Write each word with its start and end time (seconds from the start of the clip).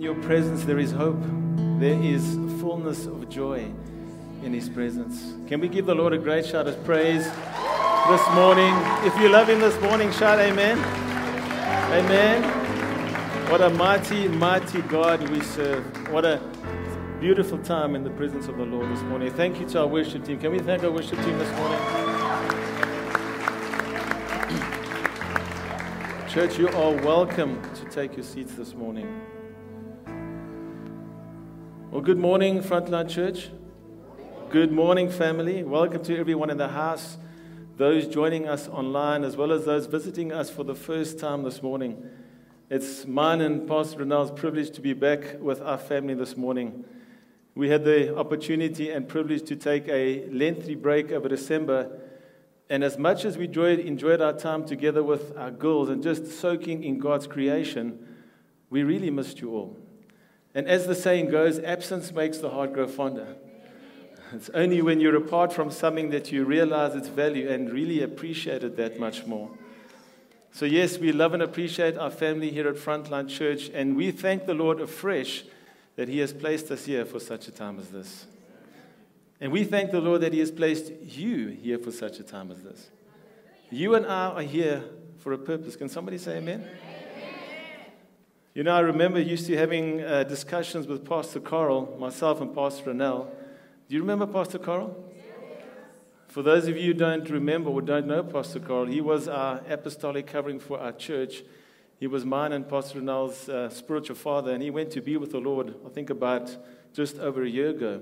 In 0.00 0.04
your 0.04 0.22
presence, 0.22 0.64
there 0.64 0.78
is 0.78 0.92
hope. 0.92 1.20
There 1.78 2.02
is 2.02 2.38
fullness 2.58 3.04
of 3.04 3.28
joy 3.28 3.70
in 4.42 4.54
His 4.54 4.66
presence. 4.66 5.34
Can 5.46 5.60
we 5.60 5.68
give 5.68 5.84
the 5.84 5.94
Lord 5.94 6.14
a 6.14 6.18
great 6.18 6.46
shout 6.46 6.66
of 6.66 6.82
praise 6.86 7.24
this 7.24 8.30
morning? 8.30 8.74
If 9.04 9.14
you 9.20 9.28
love 9.28 9.50
Him 9.50 9.60
this 9.60 9.78
morning, 9.82 10.10
shout 10.12 10.38
Amen. 10.38 10.78
Amen. 11.92 13.50
What 13.50 13.60
a 13.60 13.68
mighty, 13.68 14.26
mighty 14.26 14.80
God 14.80 15.28
we 15.28 15.42
serve. 15.42 15.84
What 16.10 16.24
a 16.24 16.40
beautiful 17.20 17.58
time 17.58 17.94
in 17.94 18.02
the 18.02 18.08
presence 18.08 18.48
of 18.48 18.56
the 18.56 18.64
Lord 18.64 18.90
this 18.90 19.02
morning. 19.02 19.30
Thank 19.30 19.60
you 19.60 19.68
to 19.68 19.80
our 19.80 19.86
worship 19.86 20.24
team. 20.24 20.38
Can 20.40 20.52
we 20.52 20.60
thank 20.60 20.82
our 20.82 20.90
worship 20.90 21.22
team 21.22 21.38
this 21.38 21.54
morning? 21.58 21.78
Church, 26.26 26.58
you 26.58 26.68
are 26.68 26.92
welcome 27.04 27.60
to 27.74 27.84
take 27.90 28.16
your 28.16 28.24
seats 28.24 28.54
this 28.54 28.72
morning. 28.72 29.39
Well, 32.00 32.06
good 32.06 32.16
morning, 32.16 32.62
Frontline 32.62 33.10
Church. 33.10 33.50
Good 34.48 34.72
morning, 34.72 35.10
family. 35.10 35.62
Welcome 35.62 36.02
to 36.04 36.18
everyone 36.18 36.48
in 36.48 36.56
the 36.56 36.68
house, 36.68 37.18
those 37.76 38.08
joining 38.08 38.48
us 38.48 38.68
online, 38.68 39.22
as 39.22 39.36
well 39.36 39.52
as 39.52 39.66
those 39.66 39.84
visiting 39.84 40.32
us 40.32 40.48
for 40.48 40.64
the 40.64 40.74
first 40.74 41.18
time 41.18 41.42
this 41.42 41.62
morning. 41.62 42.02
It's 42.70 43.04
mine 43.06 43.42
and 43.42 43.68
Pastor 43.68 43.98
Renald's 43.98 44.30
privilege 44.30 44.70
to 44.76 44.80
be 44.80 44.94
back 44.94 45.38
with 45.42 45.60
our 45.60 45.76
family 45.76 46.14
this 46.14 46.38
morning. 46.38 46.86
We 47.54 47.68
had 47.68 47.84
the 47.84 48.16
opportunity 48.16 48.90
and 48.90 49.06
privilege 49.06 49.42
to 49.48 49.56
take 49.56 49.86
a 49.88 50.26
lengthy 50.30 50.76
break 50.76 51.12
over 51.12 51.28
December. 51.28 52.00
And 52.70 52.82
as 52.82 52.96
much 52.96 53.26
as 53.26 53.36
we 53.36 53.44
enjoyed, 53.44 53.78
enjoyed 53.78 54.22
our 54.22 54.32
time 54.32 54.64
together 54.64 55.02
with 55.02 55.36
our 55.36 55.50
girls 55.50 55.90
and 55.90 56.02
just 56.02 56.28
soaking 56.40 56.82
in 56.82 56.98
God's 56.98 57.26
creation, 57.26 58.08
we 58.70 58.84
really 58.84 59.10
missed 59.10 59.42
you 59.42 59.54
all. 59.54 59.76
And 60.54 60.66
as 60.66 60.86
the 60.86 60.94
saying 60.94 61.30
goes, 61.30 61.58
absence 61.58 62.12
makes 62.12 62.38
the 62.38 62.50
heart 62.50 62.72
grow 62.72 62.86
fonder. 62.86 63.36
It's 64.32 64.50
only 64.50 64.80
when 64.80 65.00
you're 65.00 65.16
apart 65.16 65.52
from 65.52 65.70
something 65.70 66.10
that 66.10 66.30
you 66.30 66.44
realize 66.44 66.94
its 66.94 67.08
value 67.08 67.48
and 67.48 67.72
really 67.72 68.02
appreciate 68.02 68.62
it 68.62 68.76
that 68.76 68.98
much 68.98 69.26
more. 69.26 69.50
So, 70.52 70.66
yes, 70.66 70.98
we 70.98 71.12
love 71.12 71.34
and 71.34 71.42
appreciate 71.42 71.96
our 71.96 72.10
family 72.10 72.50
here 72.50 72.68
at 72.68 72.74
Frontline 72.74 73.28
Church, 73.28 73.70
and 73.72 73.96
we 73.96 74.10
thank 74.10 74.46
the 74.46 74.54
Lord 74.54 74.80
afresh 74.80 75.44
that 75.96 76.08
He 76.08 76.18
has 76.18 76.32
placed 76.32 76.70
us 76.70 76.84
here 76.84 77.04
for 77.04 77.20
such 77.20 77.46
a 77.46 77.52
time 77.52 77.78
as 77.78 77.88
this. 77.90 78.26
And 79.40 79.52
we 79.52 79.64
thank 79.64 79.90
the 79.90 80.00
Lord 80.00 80.20
that 80.22 80.32
He 80.32 80.40
has 80.40 80.50
placed 80.50 80.92
you 81.02 81.48
here 81.48 81.78
for 81.78 81.92
such 81.92 82.18
a 82.18 82.24
time 82.24 82.50
as 82.50 82.62
this. 82.62 82.90
You 83.70 83.94
and 83.94 84.06
I 84.06 84.26
are 84.26 84.42
here 84.42 84.82
for 85.18 85.32
a 85.32 85.38
purpose. 85.38 85.76
Can 85.76 85.88
somebody 85.88 86.18
say 86.18 86.38
amen? 86.38 86.66
You 88.52 88.64
know, 88.64 88.74
I 88.74 88.80
remember 88.80 89.20
used 89.20 89.46
to 89.46 89.56
having 89.56 90.02
uh, 90.02 90.24
discussions 90.24 90.88
with 90.88 91.08
Pastor 91.08 91.38
Carl, 91.38 91.96
myself 92.00 92.40
and 92.40 92.52
Pastor 92.52 92.92
Renell. 92.92 93.28
Do 93.88 93.94
you 93.94 94.00
remember 94.00 94.26
Pastor 94.26 94.58
Carl? 94.58 95.04
For 96.26 96.42
those 96.42 96.66
of 96.66 96.76
you 96.76 96.86
who 96.86 96.94
don't 96.94 97.30
remember 97.30 97.70
or 97.70 97.80
don't 97.80 98.08
know 98.08 98.24
Pastor 98.24 98.58
Carl, 98.58 98.86
he 98.86 99.00
was 99.00 99.28
our 99.28 99.60
apostolic 99.68 100.26
covering 100.26 100.58
for 100.58 100.80
our 100.80 100.90
church. 100.90 101.44
He 102.00 102.08
was 102.08 102.24
mine 102.24 102.52
and 102.52 102.68
Pastor 102.68 103.00
Renell's 103.00 103.48
uh, 103.48 103.70
spiritual 103.70 104.16
father, 104.16 104.50
and 104.52 104.60
he 104.60 104.70
went 104.70 104.90
to 104.92 105.00
be 105.00 105.16
with 105.16 105.30
the 105.30 105.38
Lord, 105.38 105.76
I 105.86 105.88
think, 105.90 106.10
about 106.10 106.56
just 106.92 107.20
over 107.20 107.44
a 107.44 107.48
year 107.48 107.70
ago. 107.70 108.00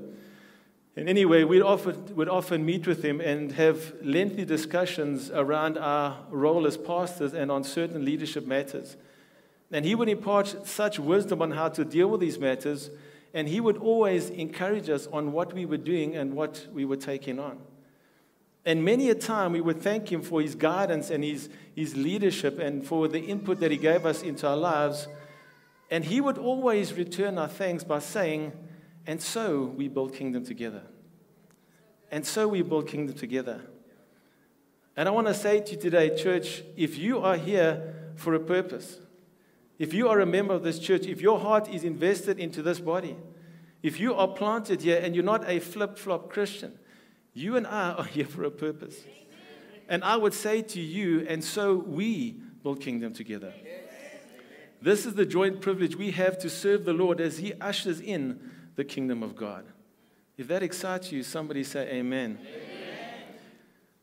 And 0.96 1.10
anyway, 1.10 1.44
we'd 1.44 1.60
often, 1.60 2.16
we'd 2.16 2.30
often 2.30 2.64
meet 2.64 2.86
with 2.86 3.04
him 3.04 3.20
and 3.20 3.52
have 3.52 3.92
lengthy 4.02 4.46
discussions 4.46 5.30
around 5.30 5.76
our 5.76 6.16
role 6.30 6.66
as 6.66 6.78
pastors 6.78 7.34
and 7.34 7.50
on 7.50 7.64
certain 7.64 8.02
leadership 8.02 8.46
matters. 8.46 8.96
And 9.70 9.84
he 9.84 9.94
would 9.94 10.08
impart 10.08 10.66
such 10.66 10.98
wisdom 10.98 11.42
on 11.42 11.50
how 11.50 11.68
to 11.68 11.84
deal 11.84 12.08
with 12.08 12.20
these 12.20 12.38
matters, 12.38 12.90
and 13.34 13.48
he 13.48 13.60
would 13.60 13.76
always 13.76 14.30
encourage 14.30 14.88
us 14.88 15.06
on 15.08 15.32
what 15.32 15.52
we 15.52 15.66
were 15.66 15.76
doing 15.76 16.16
and 16.16 16.34
what 16.34 16.66
we 16.72 16.84
were 16.84 16.96
taking 16.96 17.38
on. 17.38 17.58
And 18.64 18.84
many 18.84 19.08
a 19.10 19.14
time 19.14 19.52
we 19.52 19.60
would 19.60 19.80
thank 19.80 20.10
him 20.10 20.22
for 20.22 20.42
his 20.42 20.54
guidance 20.54 21.10
and 21.10 21.24
his, 21.24 21.48
his 21.74 21.96
leadership 21.96 22.58
and 22.58 22.84
for 22.84 23.08
the 23.08 23.20
input 23.20 23.60
that 23.60 23.70
he 23.70 23.76
gave 23.76 24.04
us 24.04 24.22
into 24.22 24.46
our 24.46 24.56
lives. 24.56 25.08
And 25.90 26.04
he 26.04 26.20
would 26.20 26.36
always 26.36 26.92
return 26.92 27.38
our 27.38 27.48
thanks 27.48 27.84
by 27.84 28.00
saying, 28.00 28.52
And 29.06 29.22
so 29.22 29.72
we 29.76 29.88
build 29.88 30.14
kingdom 30.14 30.44
together. 30.44 30.82
And 32.10 32.26
so 32.26 32.48
we 32.48 32.62
build 32.62 32.88
kingdom 32.88 33.16
together. 33.16 33.62
And 34.96 35.08
I 35.08 35.12
want 35.12 35.28
to 35.28 35.34
say 35.34 35.60
to 35.60 35.72
you 35.72 35.80
today, 35.80 36.14
church, 36.14 36.62
if 36.76 36.98
you 36.98 37.20
are 37.20 37.36
here 37.36 38.12
for 38.16 38.34
a 38.34 38.40
purpose, 38.40 39.00
if 39.78 39.94
you 39.94 40.08
are 40.08 40.20
a 40.20 40.26
member 40.26 40.54
of 40.54 40.62
this 40.62 40.78
church, 40.78 41.06
if 41.06 41.20
your 41.20 41.38
heart 41.38 41.68
is 41.68 41.84
invested 41.84 42.38
into 42.38 42.62
this 42.62 42.80
body, 42.80 43.16
if 43.82 44.00
you 44.00 44.14
are 44.14 44.28
planted 44.28 44.82
here 44.82 45.00
and 45.02 45.14
you're 45.14 45.24
not 45.24 45.48
a 45.48 45.60
flip 45.60 45.96
flop 45.96 46.30
Christian, 46.30 46.78
you 47.32 47.56
and 47.56 47.66
I 47.66 47.92
are 47.92 48.04
here 48.16 48.26
for 48.26 48.44
a 48.44 48.50
purpose. 48.50 49.04
And 49.88 50.04
I 50.04 50.16
would 50.16 50.34
say 50.34 50.62
to 50.62 50.80
you, 50.80 51.24
and 51.28 51.42
so 51.42 51.76
we 51.76 52.32
build 52.62 52.80
kingdom 52.80 53.12
together. 53.12 53.52
This 54.82 55.06
is 55.06 55.14
the 55.14 55.26
joint 55.26 55.60
privilege 55.60 55.96
we 55.96 56.10
have 56.12 56.38
to 56.40 56.50
serve 56.50 56.84
the 56.84 56.92
Lord 56.92 57.20
as 57.20 57.38
He 57.38 57.54
ushers 57.54 58.00
in 58.00 58.38
the 58.76 58.84
kingdom 58.84 59.22
of 59.22 59.34
God. 59.34 59.64
If 60.36 60.46
that 60.48 60.62
excites 60.62 61.10
you, 61.10 61.22
somebody 61.22 61.64
say 61.64 61.88
amen. 61.88 62.38
amen. 62.40 62.68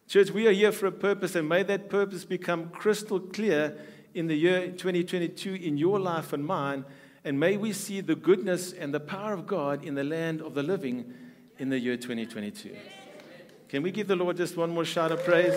Church, 0.08 0.32
we 0.32 0.48
are 0.48 0.52
here 0.52 0.72
for 0.72 0.88
a 0.88 0.92
purpose, 0.92 1.36
and 1.36 1.48
may 1.48 1.64
that 1.64 1.90
purpose 1.90 2.26
become 2.26 2.70
crystal 2.70 3.20
clear 3.20 3.78
in 4.16 4.28
the 4.28 4.36
year 4.36 4.72
2022 4.72 5.56
in 5.56 5.78
your 5.78 6.00
life 6.00 6.34
and 6.34 6.44
mine. 6.44 6.86
And 7.26 7.40
may 7.40 7.58
we 7.58 7.74
see 7.74 8.02
the 8.02 8.16
goodness 8.16 8.72
and 8.72 8.94
the 8.94 9.00
power 9.00 9.34
of 9.34 9.46
God 9.46 9.84
in 9.84 9.94
the 9.94 10.04
land 10.04 10.42
of 10.42 10.54
the 10.54 10.64
living 10.64 11.14
in 11.60 11.70
the 11.70 11.78
year 11.78 11.98
2022. 11.98 12.76
Can 13.68 13.84
we 13.84 13.92
give 13.92 14.08
the 14.08 14.16
Lord 14.16 14.38
just 14.38 14.56
one 14.56 14.72
more 14.72 14.86
shout 14.86 15.12
of 15.12 15.24
praise? 15.24 15.54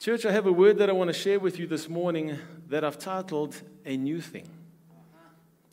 Church, 0.00 0.24
I 0.24 0.32
have 0.32 0.46
a 0.46 0.52
word 0.52 0.78
that 0.78 0.88
I 0.88 0.92
want 0.92 1.08
to 1.08 1.14
share 1.14 1.38
with 1.38 1.58
you 1.58 1.66
this 1.66 1.88
morning 1.88 2.38
that 2.68 2.84
I've 2.84 2.98
titled 2.98 3.60
A 3.84 3.96
New 3.96 4.20
Thing. 4.20 4.48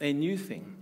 A 0.02 0.12
New 0.12 0.38
Thing. 0.38 0.76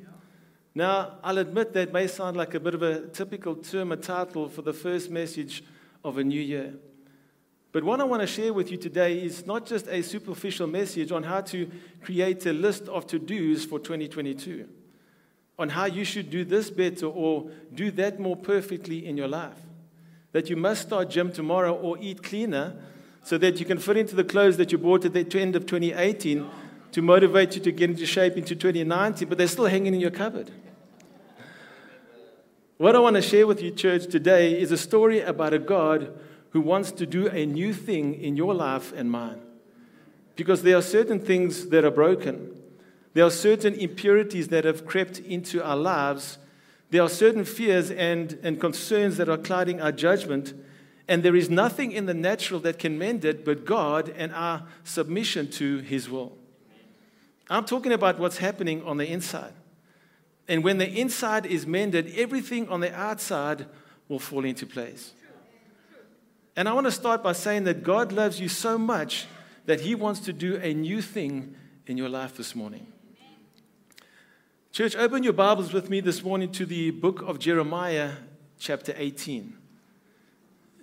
Now, 0.74 1.18
I'll 1.24 1.38
admit 1.38 1.74
that 1.74 1.94
may 1.94 2.08
sound 2.08 2.38
like 2.38 2.56
a 2.56 2.60
bit 2.60 2.74
of 2.74 2.82
a 2.82 3.08
typical 3.08 3.56
term, 3.56 3.92
a 3.92 3.98
title 3.98 4.50
for 4.50 4.64
the 4.64 4.74
first 4.74 5.10
message 5.10 5.64
of 6.04 6.18
a 6.18 6.24
new 6.24 6.42
year. 6.42 6.74
But 7.72 7.84
what 7.84 8.00
I 8.00 8.06
want 8.06 8.22
to 8.22 8.28
share 8.28 8.54
with 8.54 8.72
you 8.72 8.78
today 8.78 9.20
is 9.20 9.46
not 9.46 9.66
just 9.66 9.88
a 9.88 10.02
superficial 10.02 10.68
message 10.68 11.12
on 11.12 11.24
how 11.24 11.42
to 11.42 11.70
create 12.02 12.46
a 12.46 12.54
list 12.54 12.88
of 12.88 13.06
to 13.08 13.20
dos 13.20 13.66
for 13.66 13.80
2022, 13.80 14.68
on 15.60 15.70
how 15.70 15.86
you 15.86 16.06
should 16.06 16.30
do 16.30 16.46
this 16.46 16.70
better 16.70 17.08
or 17.08 17.52
do 17.74 17.92
that 17.92 18.20
more 18.20 18.38
perfectly 18.38 19.06
in 19.06 19.18
your 19.18 19.28
life. 19.28 19.58
That 20.32 20.50
you 20.50 20.56
must 20.56 20.84
start 20.84 21.10
gym 21.10 21.32
tomorrow 21.32 21.74
or 21.74 21.98
eat 22.00 22.24
cleaner 22.24 22.76
so 23.24 23.38
that 23.38 23.60
you 23.60 23.66
can 23.66 23.78
fit 23.78 23.98
into 23.98 24.16
the 24.16 24.24
clothes 24.24 24.58
that 24.58 24.72
you 24.72 24.78
bought 24.78 25.04
at 25.04 25.14
the 25.14 25.40
end 25.40 25.56
of 25.56 25.66
2018 25.66 26.50
to 26.94 27.02
motivate 27.02 27.56
you 27.56 27.62
to 27.62 27.72
get 27.72 27.90
into 27.90 28.06
shape 28.06 28.38
into 28.38 28.56
2019, 28.56 29.28
but 29.28 29.38
they're 29.38 29.48
still 29.48 29.66
hanging 29.66 29.94
in 29.94 30.00
your 30.00 30.12
cupboard. 30.12 30.50
What 32.78 32.96
I 32.96 33.00
want 33.00 33.16
to 33.16 33.22
share 33.22 33.46
with 33.46 33.62
you, 33.62 33.72
church, 33.72 34.08
today 34.08 34.60
is 34.60 34.72
a 34.72 34.78
story 34.78 35.20
about 35.22 35.54
a 35.54 35.60
God 35.60 36.18
who 36.52 36.62
wants 36.62 36.92
to 36.92 37.06
do 37.06 37.28
a 37.30 37.46
new 37.46 37.74
thing 37.74 38.14
in 38.16 38.36
your 38.36 38.54
life 38.54 38.94
and 38.94 39.12
mine. 39.12 39.42
Because 40.36 40.64
there 40.64 40.78
are 40.78 40.82
certain 40.82 41.20
things 41.20 41.68
that 41.70 41.84
are 41.84 41.92
broken, 41.92 42.56
there 43.14 43.26
are 43.26 43.32
certain 43.32 43.74
impurities 43.74 44.50
that 44.50 44.66
have 44.66 44.86
crept 44.86 45.20
into 45.20 45.64
our 45.64 45.76
lives, 45.76 46.38
there 46.90 47.02
are 47.02 47.10
certain 47.10 47.44
fears 47.44 47.92
and, 47.92 48.38
and 48.44 48.62
concerns 48.62 49.18
that 49.18 49.28
are 49.28 49.38
clouding 49.38 49.82
our 49.82 49.92
judgment, 49.92 50.54
and 51.08 51.24
there 51.24 51.36
is 51.36 51.50
nothing 51.50 51.92
in 51.92 52.06
the 52.06 52.14
natural 52.14 52.60
that 52.62 52.80
can 52.80 52.98
mend 52.98 53.26
it 53.26 53.44
but 53.44 53.66
God 53.66 54.14
and 54.16 54.34
our 54.34 54.64
submission 54.84 55.50
to 55.52 55.80
His 55.80 56.10
will. 56.10 56.38
I'm 57.50 57.66
talking 57.66 57.94
about 57.94 58.20
what's 58.20 58.38
happening 58.38 58.84
on 58.84 58.98
the 58.98 59.10
inside. 59.10 59.54
And 60.48 60.64
when 60.64 60.78
the 60.78 60.90
inside 60.90 61.46
is 61.46 61.66
mended, 61.66 62.14
everything 62.16 62.70
on 62.70 62.80
the 62.80 62.94
outside 62.94 63.66
will 64.08 64.20
fall 64.20 64.46
into 64.46 64.66
place. 64.66 65.14
And 66.58 66.68
I 66.68 66.74
want 66.74 66.88
to 66.88 66.92
start 66.92 67.22
by 67.22 67.34
saying 67.34 67.66
that 67.66 67.84
God 67.84 68.12
loves 68.12 68.40
you 68.40 68.50
so 68.50 68.80
much 68.80 69.28
that 69.68 69.82
He 69.82 69.94
wants 69.94 70.22
to 70.22 70.34
do 70.34 70.56
a 70.56 70.74
new 70.74 71.04
thing 71.04 71.54
in 71.86 71.98
your 71.98 72.10
life 72.10 72.36
this 72.36 72.56
morning. 72.56 72.88
Church, 74.72 74.96
open 74.96 75.22
your 75.22 75.34
Bibles 75.34 75.72
with 75.72 75.88
me 75.92 76.02
this 76.02 76.24
morning 76.24 76.52
to 76.54 76.66
the 76.66 76.90
book 76.90 77.22
of 77.22 77.38
Jeremiah, 77.38 78.14
chapter 78.58 78.92
18. 78.98 79.56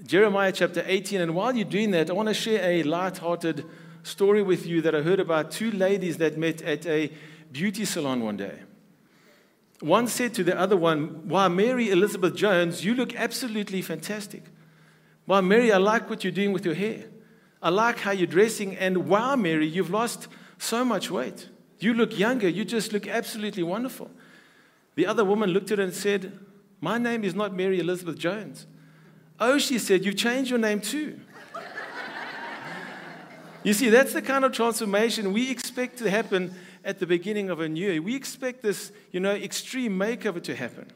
Jeremiah 0.06 0.52
chapter 0.52 0.84
18. 0.86 1.20
And 1.20 1.34
while 1.34 1.52
you're 1.56 1.64
doing 1.64 1.90
that, 1.90 2.08
I 2.08 2.12
want 2.12 2.28
to 2.28 2.34
share 2.34 2.62
a 2.62 2.84
light-hearted 2.84 3.66
story 4.04 4.44
with 4.44 4.66
you 4.66 4.80
that 4.80 4.94
I 4.94 5.02
heard 5.02 5.18
about 5.18 5.50
two 5.50 5.72
ladies 5.72 6.18
that 6.18 6.38
met 6.38 6.62
at 6.62 6.86
a 6.86 7.10
beauty 7.50 7.84
salon 7.84 8.22
one 8.22 8.36
day. 8.36 8.60
One 9.80 10.06
said 10.06 10.34
to 10.34 10.44
the 10.44 10.56
other 10.56 10.76
one, 10.76 11.28
Why, 11.28 11.48
Mary 11.48 11.90
Elizabeth 11.90 12.36
Jones, 12.36 12.84
you 12.84 12.94
look 12.94 13.16
absolutely 13.16 13.82
fantastic. 13.82 14.44
Why, 15.26 15.40
Mary, 15.40 15.72
I 15.72 15.78
like 15.78 16.10
what 16.10 16.22
you're 16.22 16.32
doing 16.32 16.52
with 16.52 16.64
your 16.64 16.74
hair. 16.74 17.04
I 17.62 17.70
like 17.70 17.98
how 17.98 18.10
you're 18.10 18.26
dressing. 18.26 18.76
And 18.76 19.08
wow, 19.08 19.36
Mary, 19.36 19.66
you've 19.66 19.90
lost 19.90 20.28
so 20.58 20.84
much 20.84 21.10
weight. 21.10 21.48
You 21.78 21.94
look 21.94 22.18
younger. 22.18 22.48
You 22.48 22.64
just 22.64 22.92
look 22.92 23.08
absolutely 23.08 23.62
wonderful. 23.62 24.10
The 24.96 25.06
other 25.06 25.24
woman 25.24 25.50
looked 25.50 25.70
at 25.70 25.78
her 25.78 25.84
and 25.84 25.94
said, 25.94 26.38
My 26.80 26.98
name 26.98 27.24
is 27.24 27.34
not 27.34 27.54
Mary 27.54 27.80
Elizabeth 27.80 28.18
Jones. 28.18 28.66
Oh, 29.40 29.58
she 29.58 29.78
said, 29.78 30.04
You've 30.04 30.16
changed 30.16 30.50
your 30.50 30.58
name 30.58 30.80
too. 30.80 31.18
you 33.62 33.72
see, 33.72 33.88
that's 33.88 34.12
the 34.12 34.22
kind 34.22 34.44
of 34.44 34.52
transformation 34.52 35.32
we 35.32 35.50
expect 35.50 35.98
to 35.98 36.10
happen 36.10 36.54
at 36.84 36.98
the 36.98 37.06
beginning 37.06 37.48
of 37.48 37.60
a 37.60 37.68
new 37.68 37.92
year. 37.92 38.02
We 38.02 38.14
expect 38.14 38.62
this, 38.62 38.92
you 39.10 39.20
know, 39.20 39.34
extreme 39.34 39.98
makeover 39.98 40.42
to 40.42 40.54
happen. 40.54 40.92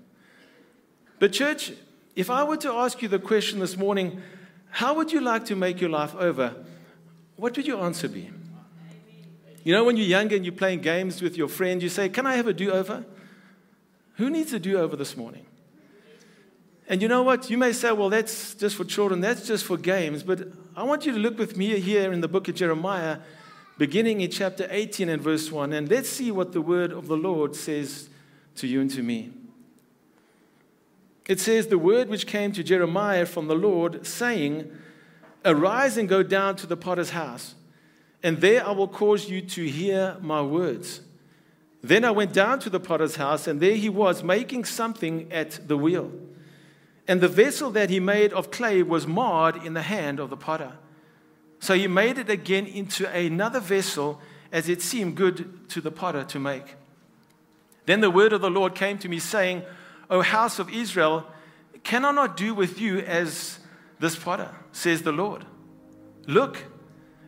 But, 1.19 1.33
church, 1.33 1.73
if 2.19 2.31
I 2.31 2.43
were 2.43 2.57
to 2.57 2.73
ask 2.73 3.01
you 3.01 3.07
the 3.07 3.21
question 3.21 3.61
this 3.61 3.77
morning, 3.77 4.21
how 4.71 4.93
would 4.95 5.13
you 5.13 5.21
like 5.21 5.45
to 5.45 5.55
make 5.55 5.81
your 5.81 5.91
life 5.91 6.17
over? 6.17 6.53
What 7.37 7.57
would 7.57 7.65
your 7.65 7.81
answer 7.85 8.09
be? 8.09 8.29
You 9.63 9.73
know, 9.73 9.85
when 9.85 9.97
you're 9.97 10.09
younger 10.09 10.35
and 10.35 10.45
you're 10.45 10.53
playing 10.53 10.81
games 10.81 11.23
with 11.23 11.37
your 11.37 11.47
friend, 11.47 11.81
you 11.81 11.89
say, 11.89 12.09
Can 12.09 12.27
I 12.27 12.35
have 12.35 12.49
a 12.49 12.53
do 12.53 12.73
over? 12.73 13.05
Who 14.17 14.31
needs 14.31 14.53
a 14.53 14.59
do 14.59 14.79
over 14.79 14.97
this 14.97 15.17
morning? 15.17 15.47
And 16.89 17.01
you 17.01 17.07
know 17.07 17.23
what? 17.23 17.51
You 17.51 17.57
may 17.57 17.73
say, 17.73 17.93
Well, 17.93 18.11
that's 18.11 18.57
just 18.57 18.75
for 18.75 18.85
children, 18.85 19.21
that's 19.21 19.47
just 19.47 19.65
for 19.65 19.77
games. 19.77 20.25
But 20.25 20.49
I 20.75 20.83
want 20.83 21.07
you 21.07 21.13
to 21.13 21.19
look 21.21 21.39
with 21.39 21.57
me 21.57 21.79
here 21.79 22.13
in 22.13 22.21
the 22.21 22.27
book 22.27 22.49
of 22.49 22.57
Jeremiah, 22.57 23.19
beginning 23.79 24.23
in 24.23 24.31
chapter 24.33 24.67
18 24.69 25.09
and 25.09 25.23
verse 25.23 25.53
1, 25.53 25.73
and 25.73 25.89
let's 25.89 26.09
see 26.09 26.33
what 26.33 26.51
the 26.51 26.63
word 26.63 26.91
of 26.91 27.07
the 27.07 27.17
Lord 27.17 27.55
says 27.55 28.09
to 28.57 28.67
you 28.67 28.81
and 28.81 28.91
to 28.91 29.05
me. 29.05 29.31
It 31.29 31.39
says, 31.39 31.67
The 31.67 31.79
word 31.79 32.09
which 32.09 32.27
came 32.27 32.53
to 32.53 32.65
Jeremiah 32.65 33.27
from 33.27 33.47
the 33.47 33.55
Lord, 33.55 34.07
saying, 34.07 34.73
Arise 35.45 35.97
and 35.97 36.09
go 36.09 36.23
down 36.23 36.57
to 36.57 36.67
the 36.67 36.77
potter's 36.77 37.11
house, 37.11 37.55
and 38.23 38.41
there 38.41 38.67
I 38.67 38.73
will 38.73 38.89
cause 38.89 39.31
you 39.31 39.43
to 39.43 39.69
hear 39.69 40.17
my 40.21 40.43
words. 40.43 41.03
Then 41.83 42.05
I 42.05 42.11
went 42.11 42.33
down 42.33 42.59
to 42.61 42.71
the 42.71 42.81
potter's 42.81 43.17
house, 43.17 43.47
and 43.47 43.61
there 43.61 43.77
he 43.77 43.89
was 43.89 44.25
making 44.25 44.65
something 44.65 45.31
at 45.31 45.69
the 45.69 45.77
wheel. 45.77 46.11
And 47.07 47.21
the 47.21 47.29
vessel 47.29 47.71
that 47.71 47.89
he 47.89 48.01
made 48.01 48.33
of 48.33 48.51
clay 48.51 48.83
was 48.83 49.07
marred 49.07 49.57
in 49.65 49.75
the 49.75 49.83
hand 49.83 50.19
of 50.19 50.31
the 50.31 50.37
potter. 50.37 50.73
So 51.61 51.75
he 51.75 51.87
made 51.87 52.19
it 52.19 52.29
again 52.29 52.67
into 52.67 53.09
another 53.11 53.61
vessel 53.61 54.21
as 54.51 54.69
it 54.69 54.83
seemed 54.83 55.17
good 55.17 55.69
to 55.71 55.81
the 55.81 55.91
potter 55.91 56.25
to 56.25 56.39
make. 56.39 56.75
Then 57.87 58.01
the 58.01 58.11
word 58.11 58.33
of 58.33 58.41
the 58.41 58.51
Lord 58.51 58.75
came 58.75 58.99
to 58.99 59.09
me, 59.09 59.19
saying, 59.19 59.63
O 60.11 60.23
house 60.23 60.59
of 60.59 60.71
Israel, 60.71 61.27
can 61.85 62.05
I 62.05 62.13
not 62.13 62.37
do 62.37 62.55
with 62.55 62.81
you 62.81 62.99
as 62.99 63.59
this 63.99 64.17
potter, 64.17 64.55
says 64.73 65.03
the 65.03 65.13
Lord? 65.13 65.45
Look, 66.27 66.65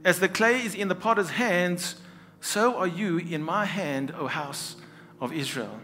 as 0.04 0.20
the 0.20 0.28
clay 0.28 0.62
is 0.62 0.74
in 0.74 0.88
the 0.88 0.94
potter's 0.94 1.30
hands, 1.30 1.96
so 2.40 2.76
are 2.76 2.86
you 2.86 3.18
in 3.18 3.42
my 3.42 3.64
hand, 3.64 4.14
O 4.18 4.26
house 4.26 4.76
of 5.20 5.32
Israel. 5.32 5.80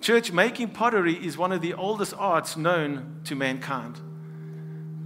Church, 0.00 0.30
making 0.30 0.70
pottery 0.70 1.14
is 1.14 1.36
one 1.36 1.52
of 1.52 1.60
the 1.60 1.74
oldest 1.74 2.14
arts 2.16 2.56
known 2.56 3.20
to 3.24 3.34
mankind. 3.34 3.98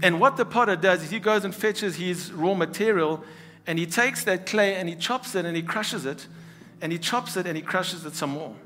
And 0.03 0.21
what 0.21 0.37
the 0.37 0.45
potter 0.45 0.77
does 0.77 1.03
is 1.03 1.11
he 1.11 1.21
goes 1.21 1.45
and 1.45 1.55
fetches 1.55 1.97
his 1.97 2.33
raw 2.33 2.55
material 2.55 3.25
and 3.67 3.79
he 3.79 3.87
takes 3.87 4.25
that 4.25 4.47
clay 4.47 4.75
and 4.75 4.89
he 4.89 4.97
chops 4.97 5.35
it 5.35 5.45
and 5.45 5.57
he 5.57 5.63
crushes 5.63 6.05
it 6.05 6.27
and 6.81 6.91
he 6.91 6.99
chops 6.99 7.37
it 7.37 7.47
and 7.47 7.57
he 7.57 7.63
crushes 7.63 8.05
it 8.05 8.15
some 8.15 8.31
more. 8.31 8.57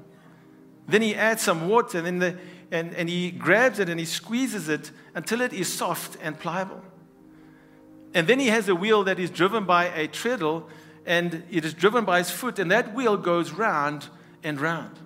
Then 0.86 1.02
he 1.02 1.14
adds 1.14 1.42
some 1.42 1.68
water 1.68 1.98
and, 1.98 2.22
the, 2.22 2.36
and, 2.70 2.94
and 2.94 3.08
he 3.08 3.30
grabs 3.30 3.78
it 3.78 3.88
and 3.88 3.98
he 3.98 4.06
squeezes 4.06 4.68
it 4.68 4.90
until 5.14 5.40
it 5.40 5.52
is 5.52 5.72
soft 5.72 6.16
and 6.22 6.38
pliable. 6.38 6.82
And 8.14 8.26
then 8.26 8.38
he 8.38 8.46
has 8.48 8.68
a 8.68 8.74
wheel 8.74 9.04
that 9.04 9.18
is 9.18 9.30
driven 9.30 9.64
by 9.64 9.86
a 9.86 10.08
treadle 10.08 10.68
and 11.04 11.44
it 11.50 11.64
is 11.64 11.72
driven 11.72 12.04
by 12.04 12.18
his 12.18 12.30
foot, 12.30 12.58
and 12.58 12.70
that 12.72 12.92
wheel 12.92 13.16
goes 13.16 13.52
round 13.52 14.08
and 14.42 14.60
round. 14.60 14.98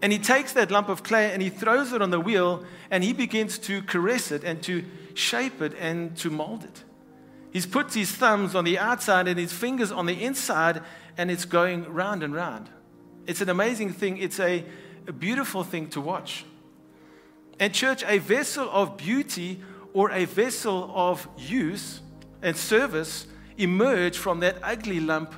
And 0.00 0.10
he 0.12 0.18
takes 0.18 0.54
that 0.54 0.70
lump 0.70 0.88
of 0.88 1.02
clay 1.02 1.32
and 1.32 1.42
he 1.42 1.50
throws 1.50 1.92
it 1.92 2.00
on 2.00 2.10
the 2.10 2.20
wheel 2.20 2.64
and 2.90 3.04
he 3.04 3.12
begins 3.12 3.58
to 3.60 3.82
caress 3.82 4.30
it 4.32 4.44
and 4.44 4.62
to 4.62 4.84
shape 5.14 5.60
it 5.60 5.74
and 5.78 6.16
to 6.18 6.30
mold 6.30 6.64
it. 6.64 6.84
He 7.50 7.60
puts 7.62 7.94
his 7.94 8.10
thumbs 8.10 8.54
on 8.54 8.64
the 8.64 8.78
outside 8.78 9.28
and 9.28 9.38
his 9.38 9.52
fingers 9.52 9.90
on 9.90 10.06
the 10.06 10.22
inside 10.22 10.82
and 11.16 11.30
it's 11.30 11.44
going 11.44 11.90
round 11.92 12.22
and 12.22 12.34
round. 12.34 12.68
It's 13.26 13.40
an 13.40 13.48
amazing 13.48 13.92
thing. 13.92 14.18
It's 14.18 14.38
a, 14.40 14.64
a 15.06 15.12
beautiful 15.12 15.64
thing 15.64 15.88
to 15.90 16.00
watch. 16.00 16.44
And, 17.58 17.72
church, 17.72 18.04
a 18.06 18.18
vessel 18.18 18.68
of 18.70 18.96
beauty 18.96 19.60
or 19.92 20.10
a 20.10 20.24
vessel 20.26 20.90
of 20.94 21.26
use 21.38 22.00
and 22.42 22.56
service 22.56 23.26
emerge 23.56 24.18
from 24.18 24.40
that 24.40 24.58
ugly 24.62 25.00
lump 25.00 25.34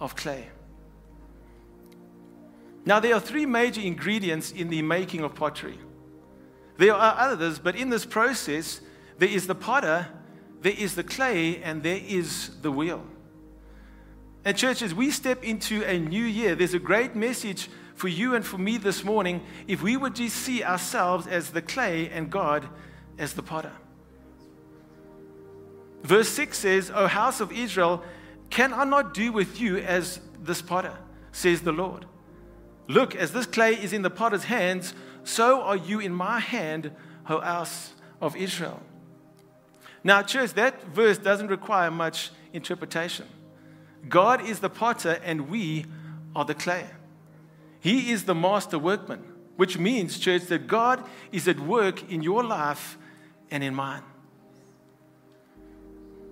of 0.00 0.14
clay. 0.14 0.48
Now, 2.84 3.00
there 3.00 3.14
are 3.14 3.20
three 3.20 3.46
major 3.46 3.80
ingredients 3.80 4.52
in 4.52 4.68
the 4.68 4.82
making 4.82 5.22
of 5.22 5.34
pottery. 5.34 5.78
There 6.76 6.94
are 6.94 7.14
others, 7.16 7.58
but 7.58 7.76
in 7.76 7.90
this 7.90 8.04
process, 8.04 8.80
there 9.18 9.28
is 9.28 9.46
the 9.46 9.54
potter, 9.54 10.08
there 10.60 10.74
is 10.76 10.94
the 10.94 11.04
clay, 11.04 11.62
and 11.62 11.82
there 11.82 12.00
is 12.04 12.50
the 12.60 12.72
wheel. 12.72 13.04
And, 14.44 14.56
church, 14.56 14.82
as 14.82 14.94
we 14.94 15.10
step 15.10 15.44
into 15.44 15.84
a 15.84 15.98
new 15.98 16.24
year, 16.24 16.54
there's 16.54 16.74
a 16.74 16.80
great 16.80 17.14
message 17.14 17.68
for 17.94 18.08
you 18.08 18.34
and 18.34 18.44
for 18.44 18.58
me 18.58 18.76
this 18.76 19.04
morning 19.04 19.42
if 19.68 19.82
we 19.82 19.96
would 19.96 20.16
just 20.16 20.36
see 20.36 20.64
ourselves 20.64 21.26
as 21.26 21.50
the 21.50 21.62
clay 21.62 22.08
and 22.08 22.30
God 22.30 22.66
as 23.18 23.34
the 23.34 23.42
potter. 23.42 23.72
Verse 26.02 26.28
6 26.30 26.58
says, 26.58 26.90
O 26.92 27.06
house 27.06 27.40
of 27.40 27.52
Israel, 27.52 28.02
can 28.50 28.74
I 28.74 28.84
not 28.84 29.14
do 29.14 29.30
with 29.30 29.60
you 29.60 29.78
as 29.78 30.18
this 30.40 30.60
potter, 30.60 30.96
says 31.30 31.62
the 31.62 31.72
Lord? 31.72 32.06
Look, 32.88 33.14
as 33.14 33.32
this 33.32 33.46
clay 33.46 33.74
is 33.74 33.92
in 33.92 34.02
the 34.02 34.10
potter's 34.10 34.44
hands, 34.44 34.94
so 35.22 35.62
are 35.62 35.76
you 35.76 36.00
in 36.00 36.12
my 36.12 36.40
hand, 36.40 36.90
O 37.28 37.40
house 37.40 37.92
of 38.20 38.34
Israel. 38.36 38.82
Now, 40.02 40.22
church, 40.22 40.54
that 40.54 40.82
verse 40.86 41.18
doesn't 41.18 41.46
require 41.46 41.90
much 41.92 42.30
interpretation. 42.52 43.26
God 44.08 44.44
is 44.44 44.60
the 44.60 44.70
potter, 44.70 45.20
and 45.24 45.48
we 45.48 45.86
are 46.34 46.44
the 46.44 46.54
clay. 46.54 46.86
He 47.80 48.10
is 48.10 48.24
the 48.24 48.34
master 48.34 48.78
workman, 48.78 49.24
which 49.56 49.78
means, 49.78 50.18
church, 50.18 50.44
that 50.46 50.66
God 50.66 51.04
is 51.30 51.48
at 51.48 51.60
work 51.60 52.10
in 52.10 52.22
your 52.22 52.44
life 52.44 52.96
and 53.50 53.62
in 53.62 53.74
mine. 53.74 54.02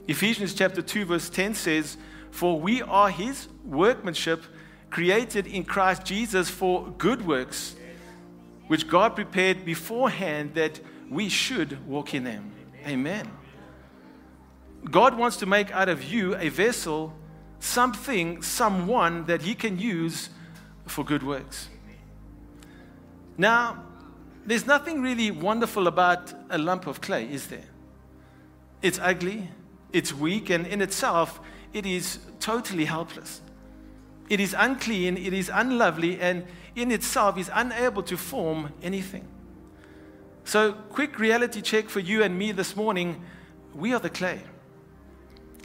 Ephesians 0.08 0.54
chapter 0.54 0.82
2, 0.82 1.04
verse 1.04 1.28
10 1.28 1.54
says, 1.54 1.96
For 2.30 2.58
we 2.58 2.82
are 2.82 3.10
his 3.10 3.48
workmanship, 3.64 4.44
created 4.90 5.46
in 5.46 5.64
Christ 5.64 6.04
Jesus 6.04 6.50
for 6.50 6.88
good 6.98 7.26
works, 7.26 7.76
which 8.66 8.88
God 8.88 9.14
prepared 9.14 9.64
beforehand 9.64 10.54
that 10.54 10.80
we 11.08 11.28
should 11.28 11.86
walk 11.86 12.14
in 12.14 12.24
them. 12.24 12.52
Amen. 12.86 13.30
God 14.90 15.16
wants 15.16 15.36
to 15.38 15.46
make 15.46 15.70
out 15.72 15.88
of 15.88 16.02
you 16.02 16.34
a 16.36 16.48
vessel, 16.48 17.12
something, 17.60 18.42
someone 18.42 19.26
that 19.26 19.42
he 19.42 19.54
can 19.54 19.78
use 19.78 20.30
for 20.86 21.04
good 21.04 21.22
works. 21.22 21.68
Now, 23.38 23.84
there's 24.44 24.66
nothing 24.66 25.02
really 25.02 25.30
wonderful 25.30 25.86
about 25.86 26.32
a 26.50 26.58
lump 26.58 26.86
of 26.86 27.00
clay, 27.00 27.30
is 27.30 27.46
there? 27.46 27.68
It's 28.82 28.98
ugly, 28.98 29.48
it's 29.92 30.12
weak, 30.12 30.50
and 30.50 30.66
in 30.66 30.80
itself, 30.80 31.40
it 31.72 31.86
is 31.86 32.18
totally 32.40 32.86
helpless. 32.86 33.42
It 34.28 34.40
is 34.40 34.54
unclean, 34.56 35.16
it 35.16 35.32
is 35.32 35.50
unlovely, 35.52 36.20
and 36.20 36.46
in 36.74 36.90
itself 36.90 37.36
is 37.36 37.50
unable 37.52 38.02
to 38.04 38.16
form 38.16 38.72
anything. 38.82 39.26
So, 40.44 40.72
quick 40.72 41.18
reality 41.18 41.60
check 41.60 41.88
for 41.88 42.00
you 42.00 42.22
and 42.22 42.36
me 42.38 42.52
this 42.52 42.74
morning 42.74 43.22
we 43.74 43.92
are 43.92 44.00
the 44.00 44.10
clay. 44.10 44.40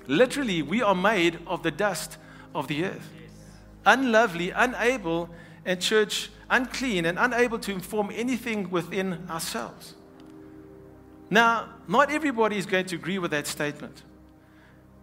Literally, 0.07 0.61
we 0.61 0.81
are 0.81 0.95
made 0.95 1.39
of 1.47 1.63
the 1.63 1.71
dust 1.71 2.17
of 2.53 2.67
the 2.67 2.85
earth. 2.85 3.09
Unlovely, 3.85 4.51
unable, 4.51 5.29
and 5.65 5.81
church, 5.81 6.29
unclean, 6.49 7.05
and 7.05 7.17
unable 7.19 7.59
to 7.59 7.71
inform 7.71 8.11
anything 8.13 8.69
within 8.69 9.27
ourselves. 9.29 9.95
Now, 11.29 11.69
not 11.87 12.11
everybody 12.11 12.57
is 12.57 12.65
going 12.65 12.85
to 12.85 12.95
agree 12.95 13.17
with 13.17 13.31
that 13.31 13.47
statement. 13.47 14.03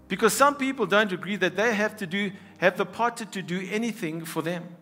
Because 0.09 0.33
some 0.33 0.57
people 0.57 0.87
don't 0.87 1.13
agree 1.13 1.37
that 1.37 1.57
they 1.57 1.75
have 1.75 1.97
to 1.97 2.07
do, 2.07 2.33
have 2.59 2.77
the 2.77 2.87
potter 2.87 3.25
to 3.25 3.43
do 3.43 3.67
anything 3.71 4.25
for 4.25 4.43
them. 4.43 4.77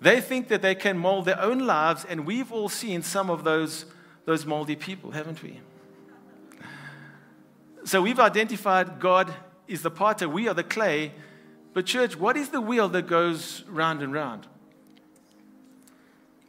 They 0.00 0.20
think 0.20 0.48
that 0.48 0.62
they 0.62 0.74
can 0.74 0.98
mold 0.98 1.24
their 1.24 1.40
own 1.40 1.60
lives, 1.60 2.04
and 2.08 2.24
we've 2.24 2.52
all 2.52 2.68
seen 2.68 3.02
some 3.02 3.30
of 3.30 3.42
those, 3.42 3.86
those 4.26 4.46
moldy 4.46 4.76
people, 4.76 5.10
haven't 5.10 5.42
we? 5.42 5.60
So 7.88 8.02
we've 8.02 8.20
identified 8.20 9.00
God 9.00 9.32
is 9.66 9.80
the 9.80 9.90
potter, 9.90 10.28
we 10.28 10.46
are 10.46 10.52
the 10.52 10.62
clay. 10.62 11.14
But, 11.72 11.86
church, 11.86 12.16
what 12.16 12.36
is 12.36 12.50
the 12.50 12.60
wheel 12.60 12.86
that 12.90 13.06
goes 13.06 13.64
round 13.66 14.02
and 14.02 14.12
round? 14.12 14.46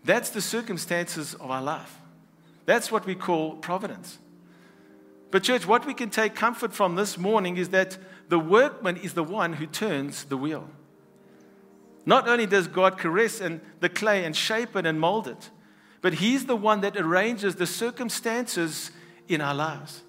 That's 0.04 0.32
the 0.32 0.42
circumstances 0.42 1.36
of 1.36 1.50
our 1.50 1.62
life. 1.62 1.96
That's 2.66 2.92
what 2.92 3.06
we 3.06 3.16
call 3.16 3.56
providence. 3.56 4.18
But, 5.32 5.44
church, 5.44 5.66
what 5.66 5.86
we 5.86 5.94
can 5.94 6.10
take 6.10 6.36
comfort 6.36 6.74
from 6.74 6.96
this 6.96 7.18
morning 7.18 7.56
is 7.56 7.70
that 7.70 7.98
the 8.28 8.40
workman 8.40 8.98
is 8.98 9.14
the 9.14 9.24
one 9.24 9.54
who 9.54 9.66
turns 9.66 10.26
the 10.26 10.36
wheel. 10.36 10.68
Not 12.06 12.28
only 12.28 12.48
does 12.48 12.68
God 12.68 12.98
caress 12.98 13.40
and 13.40 13.62
the 13.80 13.88
clay 13.88 14.26
and 14.26 14.36
shape 14.36 14.76
it 14.76 14.86
and 14.86 15.00
mold 15.00 15.30
it, 15.30 15.52
but 16.02 16.16
He's 16.16 16.48
the 16.48 16.58
one 16.58 16.82
that 16.82 16.98
arranges 16.98 17.56
the 17.56 17.66
circumstances 17.66 18.92
in 19.30 19.40
our 19.40 19.56
lives. 19.56 20.04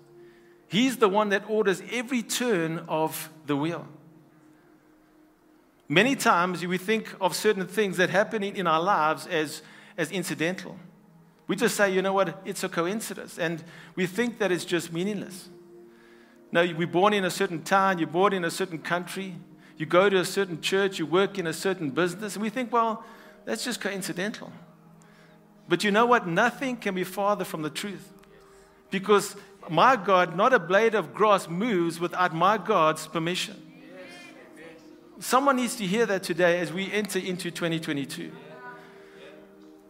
He's 0.70 0.98
the 0.98 1.08
one 1.08 1.30
that 1.30 1.50
orders 1.50 1.82
every 1.90 2.22
turn 2.22 2.84
of 2.86 3.28
the 3.44 3.56
wheel. 3.56 3.88
Many 5.88 6.14
times 6.14 6.64
we 6.64 6.78
think 6.78 7.12
of 7.20 7.34
certain 7.34 7.66
things 7.66 7.96
that 7.96 8.08
happen 8.08 8.44
in 8.44 8.68
our 8.68 8.80
lives 8.80 9.26
as, 9.26 9.62
as 9.98 10.12
incidental. 10.12 10.78
We 11.48 11.56
just 11.56 11.74
say, 11.74 11.92
you 11.92 12.02
know 12.02 12.12
what, 12.12 12.40
it's 12.44 12.62
a 12.62 12.68
coincidence. 12.68 13.36
And 13.36 13.64
we 13.96 14.06
think 14.06 14.38
that 14.38 14.52
it's 14.52 14.64
just 14.64 14.92
meaningless. 14.92 15.48
Now, 16.52 16.62
we're 16.62 16.86
born 16.86 17.14
in 17.14 17.24
a 17.24 17.30
certain 17.30 17.64
town, 17.64 17.98
you're 17.98 18.06
born 18.06 18.32
in 18.32 18.44
a 18.44 18.50
certain 18.50 18.78
country, 18.78 19.34
you 19.76 19.86
go 19.86 20.08
to 20.08 20.18
a 20.18 20.24
certain 20.24 20.60
church, 20.60 21.00
you 21.00 21.06
work 21.06 21.36
in 21.36 21.48
a 21.48 21.52
certain 21.52 21.90
business, 21.90 22.36
and 22.36 22.44
we 22.44 22.48
think, 22.48 22.72
well, 22.72 23.04
that's 23.44 23.64
just 23.64 23.80
coincidental. 23.80 24.52
But 25.68 25.82
you 25.82 25.90
know 25.90 26.06
what? 26.06 26.28
Nothing 26.28 26.76
can 26.76 26.94
be 26.94 27.02
farther 27.02 27.44
from 27.44 27.62
the 27.62 27.70
truth. 27.70 28.12
Because 28.92 29.34
my 29.68 29.96
God, 29.96 30.36
not 30.36 30.52
a 30.52 30.58
blade 30.58 30.94
of 30.94 31.12
grass 31.12 31.48
moves 31.48 32.00
without 32.00 32.34
my 32.34 32.58
God's 32.58 33.06
permission. 33.06 33.56
Someone 35.18 35.56
needs 35.56 35.76
to 35.76 35.86
hear 35.86 36.06
that 36.06 36.22
today 36.22 36.60
as 36.60 36.72
we 36.72 36.90
enter 36.90 37.18
into 37.18 37.50
2022. 37.50 38.32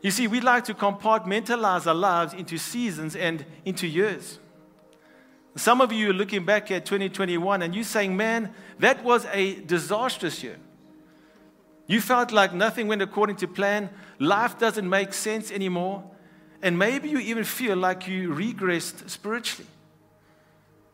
You 0.02 0.10
see, 0.10 0.26
we 0.26 0.40
like 0.40 0.64
to 0.64 0.74
compartmentalize 0.74 1.86
our 1.86 1.94
lives 1.94 2.34
into 2.34 2.58
seasons 2.58 3.14
and 3.14 3.44
into 3.64 3.86
years. 3.86 4.38
Some 5.56 5.80
of 5.80 5.92
you 5.92 6.10
are 6.10 6.14
looking 6.14 6.44
back 6.44 6.70
at 6.70 6.86
2021 6.86 7.62
and 7.62 7.74
you're 7.74 7.84
saying, 7.84 8.16
man, 8.16 8.54
that 8.78 9.04
was 9.04 9.26
a 9.32 9.60
disastrous 9.60 10.42
year. 10.42 10.56
You 11.86 12.00
felt 12.00 12.32
like 12.32 12.54
nothing 12.54 12.86
went 12.86 13.02
according 13.02 13.36
to 13.36 13.48
plan, 13.48 13.90
life 14.18 14.58
doesn't 14.58 14.88
make 14.88 15.12
sense 15.12 15.50
anymore, 15.50 16.04
and 16.62 16.78
maybe 16.78 17.08
you 17.08 17.18
even 17.18 17.44
feel 17.44 17.76
like 17.76 18.06
you 18.06 18.30
regressed 18.30 19.08
spiritually. 19.08 19.68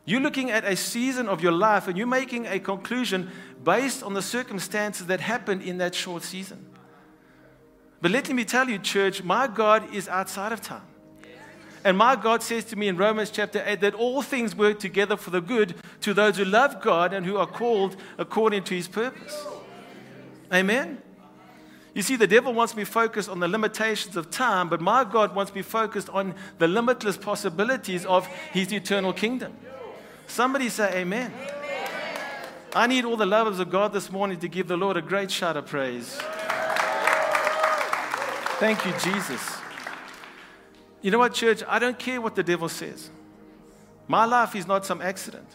You're 0.04 0.20
looking 0.20 0.52
at 0.52 0.64
a 0.64 0.76
season 0.76 1.28
of 1.28 1.42
your 1.42 1.52
life 1.52 1.88
and 1.88 1.98
you're 1.98 2.06
making 2.06 2.46
a 2.46 2.60
conclusion 2.60 3.30
based 3.64 4.04
on 4.04 4.14
the 4.14 4.22
circumstances 4.22 5.08
that 5.08 5.20
happened 5.20 5.62
in 5.62 5.78
that 5.78 5.94
short 5.94 6.22
season. 6.22 6.64
But 8.00 8.12
let 8.12 8.28
me 8.28 8.44
tell 8.44 8.68
you, 8.68 8.78
church, 8.78 9.24
my 9.24 9.48
God 9.48 9.92
is 9.92 10.06
outside 10.06 10.52
of 10.52 10.60
time. 10.60 10.86
And 11.82 11.96
my 11.96 12.16
God 12.16 12.42
says 12.42 12.64
to 12.66 12.76
me 12.76 12.88
in 12.88 12.96
Romans 12.96 13.30
chapter 13.30 13.62
8 13.64 13.80
that 13.80 13.94
all 13.94 14.22
things 14.22 14.54
work 14.54 14.78
together 14.78 15.16
for 15.16 15.30
the 15.30 15.40
good 15.40 15.74
to 16.00 16.14
those 16.14 16.36
who 16.36 16.44
love 16.44 16.80
God 16.82 17.12
and 17.12 17.24
who 17.24 17.36
are 17.36 17.46
called 17.46 17.96
according 18.18 18.64
to 18.64 18.74
his 18.74 18.88
purpose. 18.88 19.46
Amen? 20.52 21.02
You 21.96 22.02
see, 22.02 22.16
the 22.16 22.26
devil 22.26 22.52
wants 22.52 22.76
me 22.76 22.84
focused 22.84 23.30
on 23.30 23.40
the 23.40 23.48
limitations 23.48 24.18
of 24.18 24.30
time, 24.30 24.68
but 24.68 24.82
my 24.82 25.02
God 25.02 25.34
wants 25.34 25.54
me 25.54 25.62
focused 25.62 26.10
on 26.10 26.34
the 26.58 26.68
limitless 26.68 27.16
possibilities 27.16 28.04
of 28.04 28.26
his 28.26 28.70
eternal 28.70 29.14
kingdom. 29.14 29.56
Somebody 30.26 30.68
say, 30.68 31.00
Amen. 31.00 31.32
amen. 31.32 31.88
I 32.74 32.86
need 32.86 33.06
all 33.06 33.16
the 33.16 33.24
lovers 33.24 33.60
of 33.60 33.70
God 33.70 33.94
this 33.94 34.12
morning 34.12 34.38
to 34.40 34.48
give 34.48 34.68
the 34.68 34.76
Lord 34.76 34.98
a 34.98 35.00
great 35.00 35.30
shout 35.30 35.56
of 35.56 35.68
praise. 35.68 36.18
Thank 38.60 38.84
you, 38.84 38.92
Jesus. 39.00 39.56
You 41.00 41.10
know 41.10 41.18
what, 41.18 41.32
church? 41.32 41.62
I 41.66 41.78
don't 41.78 41.98
care 41.98 42.20
what 42.20 42.34
the 42.34 42.42
devil 42.42 42.68
says. 42.68 43.08
My 44.06 44.26
life 44.26 44.54
is 44.54 44.66
not 44.66 44.84
some 44.84 45.00
accident. 45.00 45.48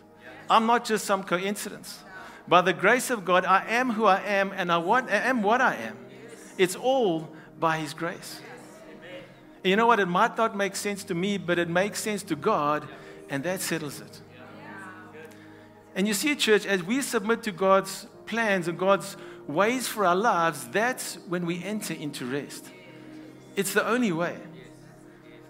I'm 0.49 0.65
not 0.65 0.85
just 0.85 1.05
some 1.05 1.21
coincidence. 1.21 1.99
By 2.47 2.61
the 2.61 2.73
grace 2.73 3.11
of 3.11 3.25
God, 3.25 3.45
I 3.45 3.63
am 3.67 3.91
who 3.91 4.05
I 4.05 4.21
am 4.21 4.51
and 4.55 4.71
I, 4.71 4.79
want, 4.79 5.11
I 5.11 5.17
am 5.17 5.43
what 5.43 5.61
I 5.61 5.75
am. 5.75 6.00
It's 6.61 6.75
all 6.75 7.27
by 7.59 7.77
His 7.77 7.95
grace. 7.95 8.39
You 9.63 9.75
know 9.75 9.87
what? 9.87 9.99
It 9.99 10.05
might 10.05 10.37
not 10.37 10.55
make 10.55 10.75
sense 10.75 11.03
to 11.05 11.15
me, 11.15 11.39
but 11.39 11.57
it 11.57 11.67
makes 11.67 11.99
sense 11.99 12.21
to 12.23 12.35
God, 12.35 12.87
and 13.31 13.43
that 13.45 13.61
settles 13.61 13.99
it. 13.99 14.21
And 15.95 16.07
you 16.07 16.13
see, 16.13 16.35
church, 16.35 16.67
as 16.67 16.83
we 16.83 17.01
submit 17.01 17.41
to 17.43 17.51
God's 17.51 18.05
plans 18.27 18.67
and 18.67 18.77
God's 18.77 19.17
ways 19.47 19.87
for 19.87 20.05
our 20.05 20.15
lives, 20.15 20.67
that's 20.67 21.15
when 21.27 21.47
we 21.47 21.63
enter 21.63 21.95
into 21.95 22.27
rest. 22.27 22.69
It's 23.55 23.73
the 23.73 23.87
only 23.87 24.11
way. 24.11 24.37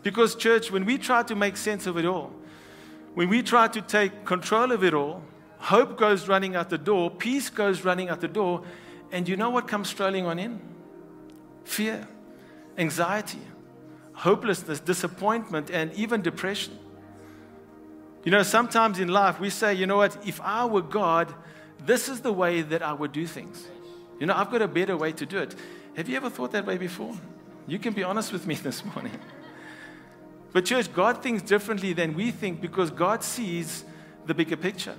Because, 0.03 0.33
church, 0.35 0.71
when 0.71 0.85
we 0.85 0.97
try 0.97 1.23
to 1.23 1.35
make 1.35 1.57
sense 1.57 1.87
of 1.87 1.97
it 1.97 2.05
all, 2.05 2.31
when 3.15 3.27
we 3.27 3.43
try 3.43 3.67
to 3.67 3.81
take 3.81 4.23
control 4.23 4.71
of 4.71 4.81
it 4.81 4.93
all, 4.93 5.23
hope 5.57 5.97
goes 5.97 6.29
running 6.29 6.55
out 6.55 6.69
the 6.69 6.77
door, 6.77 7.11
peace 7.11 7.49
goes 7.49 7.83
running 7.83 8.07
out 8.07 8.21
the 8.21 8.29
door, 8.29 8.63
and 9.11 9.27
you 9.27 9.35
know 9.35 9.49
what 9.49 9.67
comes 9.67 9.89
strolling 9.89 10.25
on 10.25 10.39
in? 10.39 10.71
Fear, 11.63 12.07
anxiety, 12.77 13.41
hopelessness, 14.13 14.79
disappointment, 14.79 15.69
and 15.69 15.93
even 15.93 16.21
depression. 16.21 16.77
You 18.23 18.31
know, 18.31 18.43
sometimes 18.43 18.99
in 18.99 19.07
life 19.07 19.39
we 19.39 19.49
say, 19.49 19.73
you 19.73 19.87
know 19.87 19.97
what, 19.97 20.17
if 20.25 20.39
I 20.41 20.65
were 20.65 20.81
God, 20.81 21.33
this 21.85 22.07
is 22.07 22.21
the 22.21 22.31
way 22.31 22.61
that 22.61 22.81
I 22.81 22.93
would 22.93 23.11
do 23.11 23.25
things. 23.25 23.65
You 24.19 24.27
know, 24.27 24.35
I've 24.35 24.51
got 24.51 24.61
a 24.61 24.67
better 24.67 24.95
way 24.95 25.11
to 25.13 25.25
do 25.25 25.39
it. 25.39 25.55
Have 25.95 26.07
you 26.07 26.15
ever 26.15 26.29
thought 26.29 26.51
that 26.51 26.65
way 26.65 26.77
before? 26.77 27.15
You 27.67 27.79
can 27.79 27.93
be 27.93 28.03
honest 28.03 28.31
with 28.31 28.45
me 28.45 28.55
this 28.67 28.85
morning. 28.85 29.19
But, 30.53 30.65
church, 30.65 30.93
God 30.93 31.23
thinks 31.23 31.41
differently 31.41 31.93
than 31.93 32.13
we 32.13 32.29
think 32.31 32.61
because 32.61 32.91
God 32.91 33.23
sees 33.23 33.85
the 34.25 34.33
bigger 34.33 34.57
picture. 34.57 34.95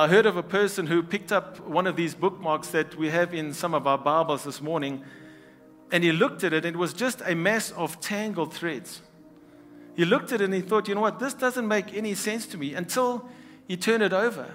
I 0.00 0.08
heard 0.08 0.24
of 0.24 0.38
a 0.38 0.42
person 0.42 0.86
who 0.86 1.02
picked 1.02 1.30
up 1.30 1.60
one 1.60 1.86
of 1.86 1.94
these 1.94 2.14
bookmarks 2.14 2.68
that 2.68 2.96
we 2.96 3.10
have 3.10 3.34
in 3.34 3.52
some 3.52 3.74
of 3.74 3.86
our 3.86 3.98
Bibles 3.98 4.44
this 4.44 4.62
morning, 4.62 5.04
and 5.92 6.02
he 6.02 6.10
looked 6.10 6.42
at 6.42 6.54
it, 6.54 6.64
and 6.64 6.74
it 6.74 6.78
was 6.78 6.94
just 6.94 7.20
a 7.26 7.34
mess 7.34 7.70
of 7.72 8.00
tangled 8.00 8.54
threads. 8.54 9.02
He 9.94 10.06
looked 10.06 10.32
at 10.32 10.40
it 10.40 10.44
and 10.44 10.54
he 10.54 10.62
thought, 10.62 10.88
you 10.88 10.94
know 10.94 11.02
what, 11.02 11.18
this 11.18 11.34
doesn't 11.34 11.68
make 11.68 11.92
any 11.92 12.14
sense 12.14 12.46
to 12.46 12.56
me 12.56 12.72
until 12.72 13.28
he 13.68 13.76
turned 13.76 14.02
it 14.02 14.14
over. 14.14 14.50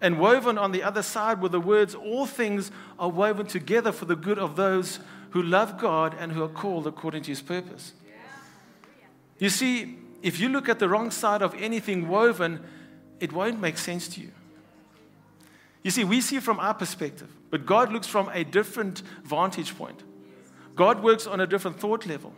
And 0.00 0.18
woven 0.18 0.56
on 0.56 0.72
the 0.72 0.82
other 0.82 1.02
side 1.02 1.42
were 1.42 1.50
the 1.50 1.60
words, 1.60 1.94
All 1.94 2.24
things 2.24 2.70
are 2.98 3.10
woven 3.10 3.44
together 3.44 3.92
for 3.92 4.06
the 4.06 4.16
good 4.16 4.38
of 4.38 4.56
those 4.56 4.98
who 5.32 5.42
love 5.42 5.76
God 5.76 6.16
and 6.18 6.32
who 6.32 6.42
are 6.42 6.48
called 6.48 6.86
according 6.86 7.24
to 7.24 7.32
his 7.32 7.42
purpose. 7.42 7.92
You 9.38 9.50
see, 9.50 9.98
if 10.22 10.40
you 10.40 10.48
look 10.48 10.70
at 10.70 10.78
the 10.78 10.88
wrong 10.88 11.10
side 11.10 11.42
of 11.42 11.54
anything 11.56 12.08
woven, 12.08 12.64
it 13.20 13.34
won't 13.34 13.60
make 13.60 13.76
sense 13.76 14.08
to 14.14 14.22
you. 14.22 14.30
You 15.82 15.90
see, 15.90 16.04
we 16.04 16.20
see 16.20 16.40
from 16.40 16.60
our 16.60 16.74
perspective, 16.74 17.28
but 17.50 17.66
God 17.66 17.92
looks 17.92 18.06
from 18.06 18.28
a 18.32 18.44
different 18.44 19.02
vantage 19.24 19.76
point. 19.76 20.02
God 20.76 21.02
works 21.02 21.26
on 21.26 21.40
a 21.40 21.46
different 21.46 21.80
thought 21.80 22.06
level, 22.06 22.32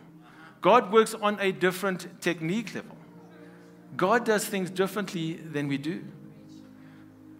God 0.61 0.91
works 0.91 1.13
on 1.13 1.37
a 1.39 1.51
different 1.51 2.21
technique 2.21 2.73
level. 2.73 2.97
God 3.95 4.25
does 4.25 4.45
things 4.45 4.71
differently 4.71 5.33
than 5.33 5.67
we 5.67 5.77
do. 5.77 6.03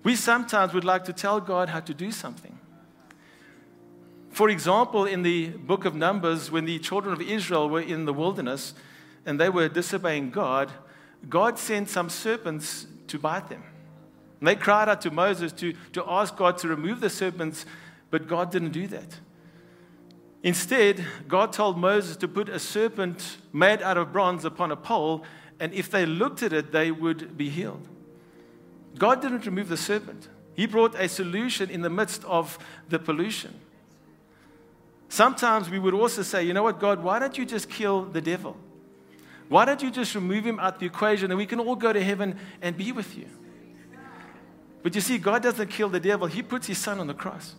We 0.03 0.15
sometimes 0.15 0.73
would 0.73 0.83
like 0.83 1.05
to 1.05 1.13
tell 1.13 1.39
God 1.39 1.69
how 1.69 1.79
to 1.79 1.93
do 1.93 2.11
something. 2.11 2.59
For 4.29 4.49
example, 4.49 5.05
in 5.05 5.23
the 5.23 5.49
book 5.49 5.85
of 5.85 5.95
Numbers, 5.95 6.51
when 6.51 6.65
the 6.65 6.79
children 6.79 7.13
of 7.13 7.21
Israel 7.21 7.69
were 7.69 7.81
in 7.81 8.05
the 8.05 8.13
wilderness 8.13 8.73
and 9.25 9.39
they 9.39 9.49
were 9.49 9.69
disobeying 9.69 10.31
God, 10.31 10.71
God 11.29 11.57
sent 11.57 11.89
some 11.89 12.09
serpents 12.09 12.87
to 13.07 13.17
bite 13.17 13.49
them. 13.49 13.63
And 14.43 14.47
they 14.49 14.55
cried 14.55 14.89
out 14.89 14.99
to 15.03 15.09
Moses 15.09 15.53
to, 15.53 15.71
to 15.93 16.03
ask 16.05 16.35
God 16.35 16.57
to 16.57 16.67
remove 16.67 16.99
the 16.99 17.09
serpents, 17.09 17.65
but 18.11 18.27
God 18.27 18.51
didn't 18.51 18.71
do 18.71 18.87
that. 18.87 19.19
Instead, 20.43 21.05
God 21.29 21.53
told 21.53 21.77
Moses 21.77 22.17
to 22.17 22.27
put 22.27 22.49
a 22.49 22.59
serpent 22.59 23.37
made 23.53 23.81
out 23.81 23.95
of 23.95 24.11
bronze 24.11 24.43
upon 24.43 24.69
a 24.69 24.75
pole, 24.75 25.23
and 25.61 25.73
if 25.73 25.89
they 25.89 26.05
looked 26.05 26.43
at 26.43 26.51
it, 26.51 26.73
they 26.73 26.91
would 26.91 27.37
be 27.37 27.47
healed. 27.47 27.87
God 28.97 29.21
didn't 29.21 29.45
remove 29.45 29.69
the 29.69 29.77
serpent, 29.77 30.27
He 30.55 30.65
brought 30.65 30.93
a 30.95 31.07
solution 31.07 31.69
in 31.69 31.81
the 31.81 31.89
midst 31.89 32.25
of 32.25 32.59
the 32.89 32.99
pollution. 32.99 33.57
Sometimes 35.07 35.69
we 35.69 35.79
would 35.79 35.93
also 35.93 36.21
say, 36.21 36.43
you 36.43 36.53
know 36.53 36.63
what, 36.63 36.81
God, 36.81 37.01
why 37.01 37.17
don't 37.17 37.37
you 37.37 37.45
just 37.45 37.69
kill 37.69 38.03
the 38.03 38.19
devil? 38.19 38.57
Why 39.47 39.63
don't 39.63 39.81
you 39.81 39.89
just 39.89 40.13
remove 40.15 40.45
him 40.45 40.59
out 40.59 40.81
the 40.81 40.85
equation 40.85 41.31
and 41.31 41.37
we 41.37 41.45
can 41.45 41.61
all 41.61 41.77
go 41.77 41.93
to 41.93 42.03
heaven 42.03 42.37
and 42.61 42.75
be 42.75 42.91
with 42.91 43.17
you? 43.17 43.27
But 44.83 44.95
you 44.95 45.01
see, 45.01 45.17
God 45.17 45.41
doesn't 45.41 45.69
kill 45.69 45.89
the 45.89 45.99
devil, 45.99 46.27
He 46.27 46.43
puts 46.43 46.67
His 46.67 46.77
Son 46.77 46.99
on 46.99 47.07
the 47.07 47.13
cross. 47.13 47.55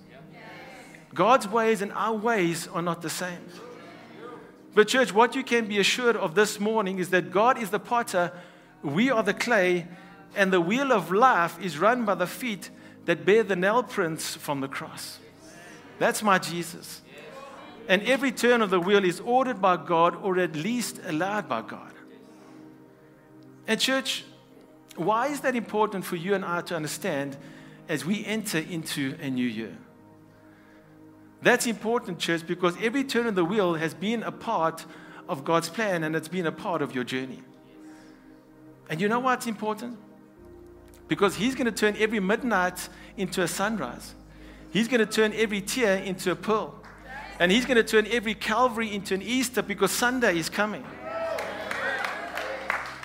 God's 1.14 1.48
ways 1.48 1.80
and 1.80 1.92
our 1.92 2.14
ways 2.14 2.68
are 2.68 2.82
not 2.82 3.00
the 3.00 3.10
same. 3.10 3.38
But, 4.74 4.88
church, 4.88 5.14
what 5.14 5.36
you 5.36 5.44
can 5.44 5.66
be 5.66 5.78
assured 5.78 6.16
of 6.16 6.34
this 6.34 6.58
morning 6.58 6.98
is 6.98 7.10
that 7.10 7.30
God 7.30 7.62
is 7.62 7.70
the 7.70 7.78
potter, 7.78 8.32
we 8.82 9.10
are 9.10 9.22
the 9.22 9.32
clay, 9.32 9.86
and 10.34 10.52
the 10.52 10.60
wheel 10.60 10.92
of 10.92 11.12
life 11.12 11.56
is 11.62 11.78
run 11.78 12.04
by 12.04 12.16
the 12.16 12.26
feet 12.26 12.70
that 13.04 13.24
bear 13.24 13.44
the 13.44 13.54
nail 13.54 13.84
prints 13.84 14.34
from 14.34 14.60
the 14.60 14.68
cross. 14.68 15.20
That's 16.00 16.22
my 16.22 16.38
Jesus. 16.38 17.02
And 17.88 18.02
every 18.02 18.32
turn 18.32 18.62
of 18.62 18.70
the 18.70 18.80
wheel 18.80 19.04
is 19.04 19.20
ordered 19.20 19.60
by 19.60 19.76
God 19.76 20.16
or 20.16 20.38
at 20.38 20.56
least 20.56 20.98
allowed 21.06 21.48
by 21.48 21.62
God. 21.62 21.92
And, 23.68 23.78
church, 23.78 24.24
why 24.96 25.28
is 25.28 25.40
that 25.40 25.56
important 25.56 26.04
for 26.04 26.16
you 26.16 26.34
and 26.34 26.44
I 26.44 26.60
to 26.62 26.76
understand 26.76 27.36
as 27.88 28.04
we 28.04 28.24
enter 28.24 28.58
into 28.58 29.16
a 29.20 29.30
new 29.30 29.46
year? 29.46 29.76
That's 31.42 31.66
important, 31.66 32.18
church, 32.18 32.46
because 32.46 32.74
every 32.80 33.04
turn 33.04 33.26
of 33.26 33.34
the 33.34 33.44
wheel 33.44 33.74
has 33.74 33.92
been 33.92 34.22
a 34.22 34.32
part 34.32 34.86
of 35.28 35.44
God's 35.44 35.68
plan 35.68 36.04
and 36.04 36.16
it's 36.16 36.28
been 36.28 36.46
a 36.46 36.52
part 36.52 36.80
of 36.80 36.94
your 36.94 37.04
journey. 37.04 37.42
And 38.88 39.00
you 39.00 39.08
know 39.08 39.20
what's 39.20 39.46
important? 39.46 39.98
Because 41.08 41.36
He's 41.36 41.54
going 41.54 41.66
to 41.66 41.72
turn 41.72 41.96
every 41.98 42.20
midnight 42.20 42.88
into 43.16 43.42
a 43.42 43.48
sunrise. 43.48 44.14
He's 44.70 44.88
going 44.88 45.00
to 45.00 45.06
turn 45.06 45.32
every 45.34 45.60
tear 45.60 45.98
into 45.98 46.30
a 46.30 46.36
pearl. 46.36 46.74
And 47.38 47.52
He's 47.52 47.66
going 47.66 47.76
to 47.76 47.84
turn 47.84 48.06
every 48.10 48.34
Calvary 48.34 48.94
into 48.94 49.14
an 49.14 49.22
Easter 49.22 49.62
because 49.62 49.90
Sunday 49.90 50.38
is 50.38 50.48
coming. 50.48 50.84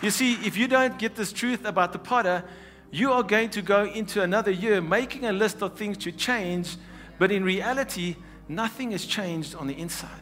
You 0.02 0.12
see, 0.12 0.34
if 0.46 0.56
you 0.56 0.68
don't 0.68 0.98
get 0.98 1.16
this 1.16 1.34
truth 1.34 1.66
about 1.66 1.92
the 1.92 2.00
potter, 2.00 2.44
you 2.92 3.12
are 3.12 3.24
going 3.24 3.50
to 3.52 3.62
go 3.62 3.84
into 3.84 4.22
another 4.22 4.52
year 4.52 4.82
making 4.82 5.26
a 5.26 5.34
list 5.34 5.62
of 5.62 5.78
things 5.78 5.98
to 6.00 6.12
change, 6.12 6.78
but 7.18 7.32
in 7.32 7.44
reality, 7.44 8.16
nothing 8.48 8.92
has 8.92 9.06
changed 9.06 9.56
on 9.56 9.68
the 9.68 9.78
inside. 9.78 10.22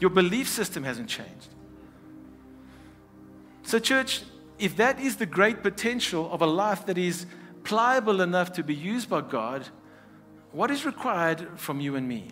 Your 0.00 0.10
belief 0.10 0.48
system 0.48 0.84
hasn't 0.84 1.08
changed. 1.08 1.48
So, 3.62 3.78
church, 3.78 4.22
if 4.58 4.76
that 4.76 5.00
is 5.00 5.16
the 5.16 5.26
great 5.26 5.62
potential 5.62 6.30
of 6.32 6.42
a 6.42 6.46
life 6.46 6.86
that 6.86 6.98
is 6.98 7.26
pliable 7.64 8.20
enough 8.20 8.52
to 8.54 8.62
be 8.62 8.74
used 8.74 9.08
by 9.08 9.20
God, 9.20 9.68
what 10.52 10.70
is 10.70 10.84
required 10.84 11.48
from 11.56 11.80
you 11.80 11.96
and 11.96 12.08
me? 12.08 12.28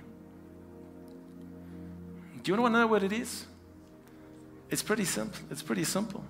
Do 2.42 2.52
you 2.52 2.60
want 2.60 2.74
to 2.74 2.80
know 2.80 2.86
what 2.86 3.02
it 3.02 3.12
is? 3.12 3.46
It's 4.70 4.82
pretty 4.82 5.04
simple. 5.04 5.38
It's 5.50 5.62
pretty 5.62 5.84
simple. 5.84 6.24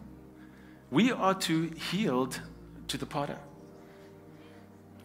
We 0.91 1.13
are 1.13 1.35
to 1.35 1.71
yield 1.93 2.41
to 2.89 2.99
the 2.99 3.07
potter. 3.07 3.39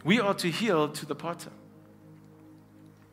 We 0.04 0.20
are 0.20 0.34
to 0.36 0.50
yield 0.50 0.96
to 0.96 1.06
the 1.06 1.16
potter. 1.16 1.52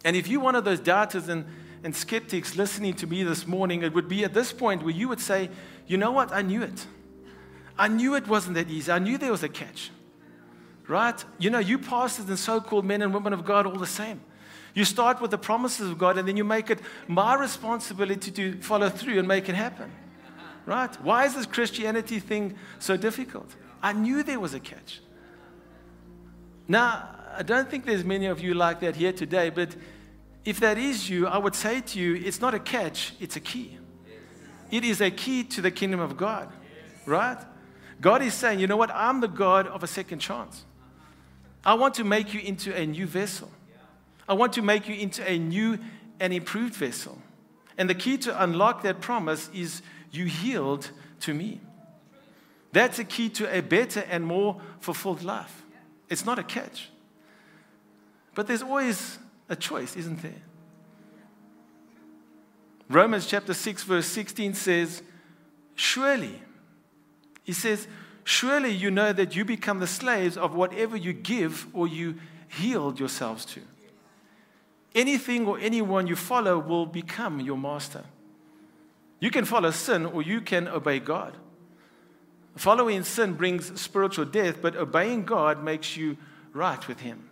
And 0.04 0.16
if 0.16 0.28
you're 0.28 0.40
one 0.40 0.54
of 0.54 0.64
those 0.64 0.80
doubters 0.80 1.28
and, 1.28 1.44
and 1.84 1.94
skeptics 1.94 2.56
listening 2.56 2.94
to 2.94 3.06
me 3.06 3.22
this 3.24 3.46
morning, 3.46 3.82
it 3.82 3.92
would 3.94 4.08
be 4.08 4.24
at 4.24 4.34
this 4.34 4.52
point 4.52 4.82
where 4.82 4.94
you 4.94 5.08
would 5.08 5.20
say, 5.20 5.50
you 5.86 5.96
know 5.96 6.12
what? 6.12 6.32
I 6.32 6.42
knew 6.42 6.62
it. 6.62 6.86
I 7.78 7.88
knew 7.88 8.14
it 8.14 8.26
wasn't 8.26 8.54
that 8.54 8.70
easy. 8.70 8.90
I 8.90 8.98
knew 8.98 9.18
there 9.18 9.30
was 9.30 9.42
a 9.42 9.48
catch. 9.48 9.90
Right? 10.86 11.22
You 11.38 11.50
know, 11.50 11.58
you 11.58 11.78
pastors 11.78 12.28
and 12.28 12.38
so 12.38 12.60
called 12.60 12.84
men 12.84 13.02
and 13.02 13.12
women 13.12 13.32
of 13.32 13.44
God 13.44 13.66
all 13.66 13.76
the 13.76 13.86
same. 13.86 14.20
You 14.74 14.84
start 14.84 15.20
with 15.20 15.30
the 15.30 15.38
promises 15.38 15.90
of 15.90 15.98
God 15.98 16.18
and 16.18 16.26
then 16.26 16.36
you 16.36 16.44
make 16.44 16.70
it 16.70 16.80
my 17.06 17.34
responsibility 17.34 18.30
to 18.30 18.60
follow 18.62 18.88
through 18.88 19.18
and 19.18 19.28
make 19.28 19.48
it 19.48 19.54
happen. 19.54 19.90
Right? 20.68 20.94
Why 21.02 21.24
is 21.24 21.34
this 21.34 21.46
Christianity 21.46 22.20
thing 22.20 22.54
so 22.78 22.98
difficult? 22.98 23.56
I 23.82 23.94
knew 23.94 24.22
there 24.22 24.38
was 24.38 24.52
a 24.52 24.60
catch. 24.60 25.00
Now, 26.68 27.08
I 27.34 27.42
don't 27.42 27.70
think 27.70 27.86
there's 27.86 28.04
many 28.04 28.26
of 28.26 28.38
you 28.40 28.52
like 28.52 28.80
that 28.80 28.94
here 28.94 29.14
today, 29.14 29.48
but 29.48 29.74
if 30.44 30.60
that 30.60 30.76
is 30.76 31.08
you, 31.08 31.26
I 31.26 31.38
would 31.38 31.54
say 31.54 31.80
to 31.80 31.98
you, 31.98 32.16
it's 32.16 32.42
not 32.42 32.52
a 32.52 32.58
catch, 32.58 33.14
it's 33.18 33.34
a 33.34 33.40
key. 33.40 33.78
It 34.70 34.84
is 34.84 35.00
a 35.00 35.10
key 35.10 35.42
to 35.44 35.62
the 35.62 35.70
kingdom 35.70 36.00
of 36.00 36.18
God, 36.18 36.52
right? 37.06 37.38
God 37.98 38.20
is 38.20 38.34
saying, 38.34 38.60
you 38.60 38.66
know 38.66 38.76
what? 38.76 38.90
I'm 38.90 39.22
the 39.22 39.26
God 39.28 39.66
of 39.68 39.82
a 39.82 39.86
second 39.86 40.18
chance. 40.18 40.66
I 41.64 41.72
want 41.72 41.94
to 41.94 42.04
make 42.04 42.34
you 42.34 42.40
into 42.40 42.76
a 42.76 42.84
new 42.84 43.06
vessel. 43.06 43.50
I 44.28 44.34
want 44.34 44.52
to 44.52 44.60
make 44.60 44.86
you 44.86 44.96
into 44.96 45.26
a 45.26 45.38
new 45.38 45.78
and 46.20 46.30
improved 46.34 46.74
vessel. 46.74 47.16
And 47.78 47.88
the 47.88 47.94
key 47.94 48.18
to 48.18 48.42
unlock 48.42 48.82
that 48.82 49.00
promise 49.00 49.48
is 49.54 49.80
you 50.10 50.24
yield 50.24 50.90
to 51.20 51.34
me. 51.34 51.60
That's 52.72 52.98
a 52.98 53.04
key 53.04 53.28
to 53.30 53.56
a 53.56 53.60
better 53.60 54.04
and 54.10 54.24
more 54.24 54.60
fulfilled 54.80 55.22
life. 55.22 55.64
It's 56.08 56.24
not 56.24 56.38
a 56.38 56.42
catch. 56.42 56.90
But 58.34 58.46
there's 58.46 58.62
always 58.62 59.18
a 59.48 59.56
choice, 59.56 59.96
isn't 59.96 60.22
there? 60.22 60.42
Romans 62.88 63.26
chapter 63.26 63.52
6, 63.52 63.82
verse 63.84 64.06
16 64.06 64.54
says, 64.54 65.02
Surely, 65.74 66.40
he 67.44 67.52
says, 67.52 67.86
Surely 68.24 68.70
you 68.70 68.90
know 68.90 69.12
that 69.12 69.36
you 69.36 69.44
become 69.44 69.78
the 69.78 69.86
slaves 69.86 70.36
of 70.36 70.54
whatever 70.54 70.96
you 70.96 71.12
give 71.12 71.66
or 71.72 71.88
you 71.88 72.16
yield 72.58 72.98
yourselves 73.00 73.44
to. 73.46 73.60
Anything 74.94 75.46
or 75.46 75.58
anyone 75.58 76.06
you 76.06 76.16
follow 76.16 76.58
will 76.58 76.86
become 76.86 77.40
your 77.40 77.56
master. 77.56 78.04
You 79.20 79.30
can 79.30 79.44
follow 79.44 79.70
sin 79.70 80.06
or 80.06 80.22
you 80.22 80.40
can 80.40 80.68
obey 80.68 81.00
God. 81.00 81.36
Following 82.56 83.04
sin 83.04 83.34
brings 83.34 83.80
spiritual 83.80 84.24
death, 84.24 84.60
but 84.60 84.76
obeying 84.76 85.24
God 85.24 85.62
makes 85.62 85.96
you 85.96 86.16
right 86.52 86.86
with 86.88 87.00
Him. 87.00 87.28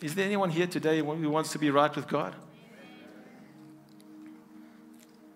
Is 0.00 0.16
there 0.16 0.24
anyone 0.24 0.50
here 0.50 0.66
today 0.66 0.98
who 0.98 1.30
wants 1.30 1.52
to 1.52 1.58
be 1.58 1.70
right 1.70 1.94
with 1.94 2.08
God? 2.08 2.34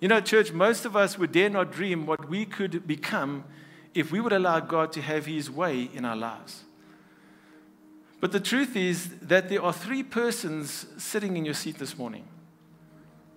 You 0.00 0.08
know, 0.08 0.20
church, 0.20 0.52
most 0.52 0.84
of 0.84 0.96
us 0.96 1.16
would 1.16 1.32
dare 1.32 1.48
not 1.48 1.72
dream 1.72 2.06
what 2.06 2.28
we 2.28 2.44
could 2.44 2.86
become 2.86 3.44
if 3.94 4.12
we 4.12 4.20
would 4.20 4.32
allow 4.32 4.60
God 4.60 4.92
to 4.92 5.00
have 5.00 5.26
His 5.26 5.50
way 5.50 5.88
in 5.94 6.04
our 6.04 6.16
lives. 6.16 6.64
But 8.20 8.32
the 8.32 8.40
truth 8.40 8.76
is 8.76 9.08
that 9.22 9.48
there 9.48 9.62
are 9.62 9.72
three 9.72 10.02
persons 10.02 10.86
sitting 10.98 11.36
in 11.36 11.44
your 11.44 11.54
seat 11.54 11.78
this 11.78 11.96
morning. 11.96 12.24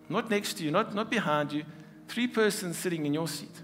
Not 0.10 0.30
next 0.30 0.56
to 0.56 0.64
you, 0.64 0.72
not, 0.72 0.94
not 0.96 1.10
behind 1.10 1.52
you, 1.54 1.64
three 2.08 2.28
persons 2.28 2.78
sitting 2.78 3.06
in 3.06 3.14
your 3.14 3.28
seat. 3.28 3.62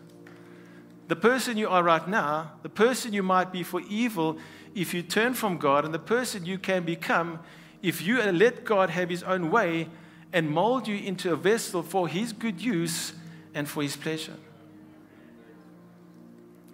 The 1.08 1.15
person 1.15 1.58
you 1.58 1.67
are 1.67 1.84
right 1.84 2.08
now, 2.08 2.53
the 2.63 2.69
person 2.69 3.13
you 3.13 3.23
might 3.23 3.51
be 3.51 3.63
for 3.63 3.81
evil 3.89 4.38
if 4.73 4.93
you 4.93 5.01
turn 5.01 5.34
from 5.34 5.58
God, 5.58 5.86
and 5.86 5.93
the 5.93 5.99
person 5.99 6.45
you 6.45 6.58
can 6.58 6.84
become 6.84 7.39
if 7.81 8.01
you 8.01 8.21
let 8.21 8.65
God 8.65 8.89
have 8.89 9.10
His 9.10 9.23
own 9.23 9.51
way 9.51 9.89
and 10.34 10.49
mold 10.49 10.88
you 10.88 10.97
into 10.97 11.31
a 11.31 11.36
vessel 11.36 11.81
for 11.84 12.08
His 12.08 12.34
good 12.34 12.62
use 12.62 13.13
and 13.53 13.67
for 13.67 13.84
His 13.84 13.95
pleasure. 13.95 14.36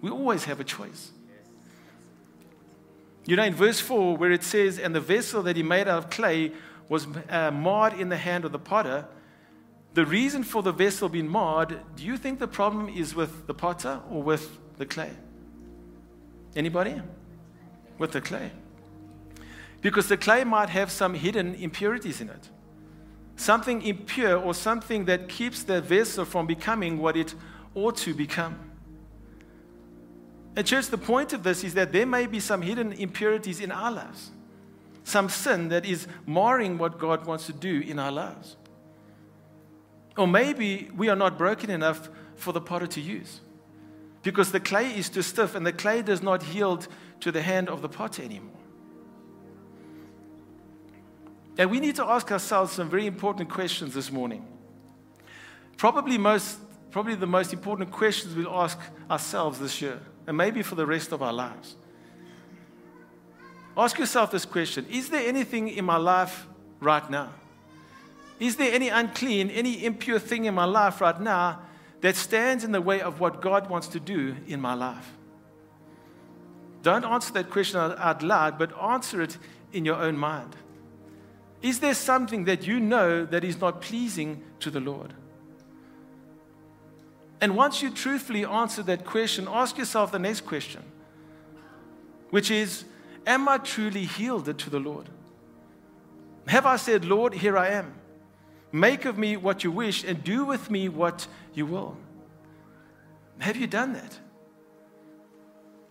We 0.00 0.10
always 0.10 0.44
have 0.44 0.58
a 0.58 0.64
choice. 0.64 1.12
You 3.24 3.36
know, 3.36 3.44
in 3.44 3.54
verse 3.54 3.78
4, 3.78 4.16
where 4.16 4.32
it 4.32 4.42
says, 4.42 4.78
And 4.78 4.94
the 4.94 5.00
vessel 5.00 5.42
that 5.44 5.56
he 5.56 5.62
made 5.62 5.86
out 5.86 5.98
of 5.98 6.10
clay 6.10 6.52
was 6.88 7.06
uh, 7.28 7.52
marred 7.52 7.92
in 7.94 8.08
the 8.08 8.16
hand 8.16 8.44
of 8.44 8.50
the 8.50 8.58
potter. 8.58 9.06
The 9.94 10.06
reason 10.06 10.42
for 10.42 10.62
the 10.62 10.72
vessel 10.72 11.08
being 11.08 11.28
marred, 11.28 11.78
do 11.96 12.04
you 12.04 12.16
think 12.16 12.38
the 12.38 12.48
problem 12.48 12.88
is 12.88 13.14
with 13.14 13.46
the 13.46 13.54
potter 13.54 14.00
or 14.10 14.22
with 14.22 14.58
the 14.78 14.86
clay? 14.86 15.10
Anybody? 16.56 17.00
With 17.98 18.12
the 18.12 18.20
clay. 18.20 18.52
Because 19.80 20.08
the 20.08 20.16
clay 20.16 20.44
might 20.44 20.70
have 20.70 20.90
some 20.90 21.14
hidden 21.14 21.54
impurities 21.54 22.20
in 22.20 22.30
it 22.30 22.48
something 23.36 23.82
impure 23.82 24.36
or 24.36 24.54
something 24.54 25.04
that 25.06 25.28
keeps 25.28 25.62
the 25.64 25.80
vessel 25.80 26.24
from 26.24 26.46
becoming 26.46 26.98
what 26.98 27.16
it 27.16 27.34
ought 27.74 27.96
to 27.96 28.14
become. 28.14 28.58
And, 30.54 30.66
church, 30.66 30.88
the 30.88 30.98
point 30.98 31.32
of 31.32 31.42
this 31.42 31.64
is 31.64 31.74
that 31.74 31.92
there 31.92 32.06
may 32.06 32.26
be 32.26 32.38
some 32.38 32.62
hidden 32.62 32.92
impurities 32.92 33.60
in 33.60 33.72
our 33.72 33.90
lives, 33.90 34.30
some 35.04 35.28
sin 35.28 35.68
that 35.68 35.86
is 35.86 36.06
marring 36.26 36.76
what 36.76 36.98
God 36.98 37.26
wants 37.26 37.46
to 37.46 37.52
do 37.52 37.80
in 37.80 37.98
our 37.98 38.12
lives. 38.12 38.56
Or 40.16 40.26
maybe 40.26 40.90
we 40.96 41.08
are 41.08 41.16
not 41.16 41.38
broken 41.38 41.70
enough 41.70 42.10
for 42.36 42.52
the 42.52 42.60
potter 42.60 42.86
to 42.86 43.00
use 43.00 43.40
because 44.22 44.52
the 44.52 44.60
clay 44.60 44.90
is 44.90 45.08
too 45.08 45.22
stiff 45.22 45.54
and 45.54 45.66
the 45.66 45.72
clay 45.72 46.02
does 46.02 46.22
not 46.22 46.46
yield 46.54 46.86
to 47.20 47.32
the 47.32 47.42
hand 47.42 47.68
of 47.68 47.82
the 47.82 47.88
potter 47.88 48.22
anymore. 48.22 48.52
And 51.58 51.70
we 51.70 51.80
need 51.80 51.96
to 51.96 52.04
ask 52.04 52.30
ourselves 52.32 52.72
some 52.72 52.88
very 52.88 53.06
important 53.06 53.50
questions 53.50 53.94
this 53.94 54.10
morning. 54.10 54.46
Probably, 55.76 56.16
most, 56.16 56.58
probably 56.90 57.14
the 57.14 57.26
most 57.26 57.52
important 57.52 57.90
questions 57.90 58.34
we'll 58.34 58.54
ask 58.54 58.78
ourselves 59.10 59.58
this 59.58 59.82
year, 59.82 60.00
and 60.26 60.36
maybe 60.36 60.62
for 60.62 60.76
the 60.76 60.86
rest 60.86 61.12
of 61.12 61.22
our 61.22 61.32
lives. 61.32 61.76
Ask 63.76 63.98
yourself 63.98 64.30
this 64.30 64.44
question 64.44 64.86
Is 64.90 65.10
there 65.10 65.26
anything 65.26 65.68
in 65.68 65.84
my 65.84 65.96
life 65.96 66.46
right 66.80 67.08
now? 67.10 67.30
Is 68.42 68.56
there 68.56 68.74
any 68.74 68.88
unclean, 68.88 69.50
any 69.50 69.84
impure 69.84 70.18
thing 70.18 70.46
in 70.46 70.54
my 70.54 70.64
life 70.64 71.00
right 71.00 71.20
now 71.20 71.60
that 72.00 72.16
stands 72.16 72.64
in 72.64 72.72
the 72.72 72.80
way 72.80 73.00
of 73.00 73.20
what 73.20 73.40
God 73.40 73.70
wants 73.70 73.86
to 73.86 74.00
do 74.00 74.34
in 74.48 74.60
my 74.60 74.74
life? 74.74 75.12
Don't 76.82 77.04
answer 77.04 77.32
that 77.34 77.50
question 77.50 77.78
out 77.78 78.20
loud, 78.24 78.58
but 78.58 78.76
answer 78.82 79.22
it 79.22 79.38
in 79.72 79.84
your 79.84 79.94
own 79.94 80.16
mind. 80.16 80.56
Is 81.62 81.78
there 81.78 81.94
something 81.94 82.44
that 82.46 82.66
you 82.66 82.80
know 82.80 83.24
that 83.24 83.44
is 83.44 83.60
not 83.60 83.80
pleasing 83.80 84.42
to 84.58 84.72
the 84.72 84.80
Lord? 84.80 85.14
And 87.40 87.54
once 87.56 87.80
you 87.80 87.90
truthfully 87.90 88.44
answer 88.44 88.82
that 88.82 89.04
question, 89.04 89.46
ask 89.48 89.78
yourself 89.78 90.10
the 90.10 90.18
next 90.18 90.40
question, 90.46 90.82
which 92.30 92.50
is 92.50 92.86
Am 93.24 93.48
I 93.48 93.58
truly 93.58 94.08
yielded 94.18 94.58
to 94.58 94.68
the 94.70 94.80
Lord? 94.80 95.08
Have 96.48 96.66
I 96.66 96.74
said, 96.74 97.04
Lord, 97.04 97.34
here 97.34 97.56
I 97.56 97.68
am? 97.68 98.01
Make 98.72 99.04
of 99.04 99.18
me 99.18 99.36
what 99.36 99.62
you 99.62 99.70
wish 99.70 100.02
and 100.02 100.24
do 100.24 100.46
with 100.46 100.70
me 100.70 100.88
what 100.88 101.26
you 101.52 101.66
will. 101.66 101.96
Have 103.38 103.56
you 103.56 103.66
done 103.66 103.92
that? 103.92 104.18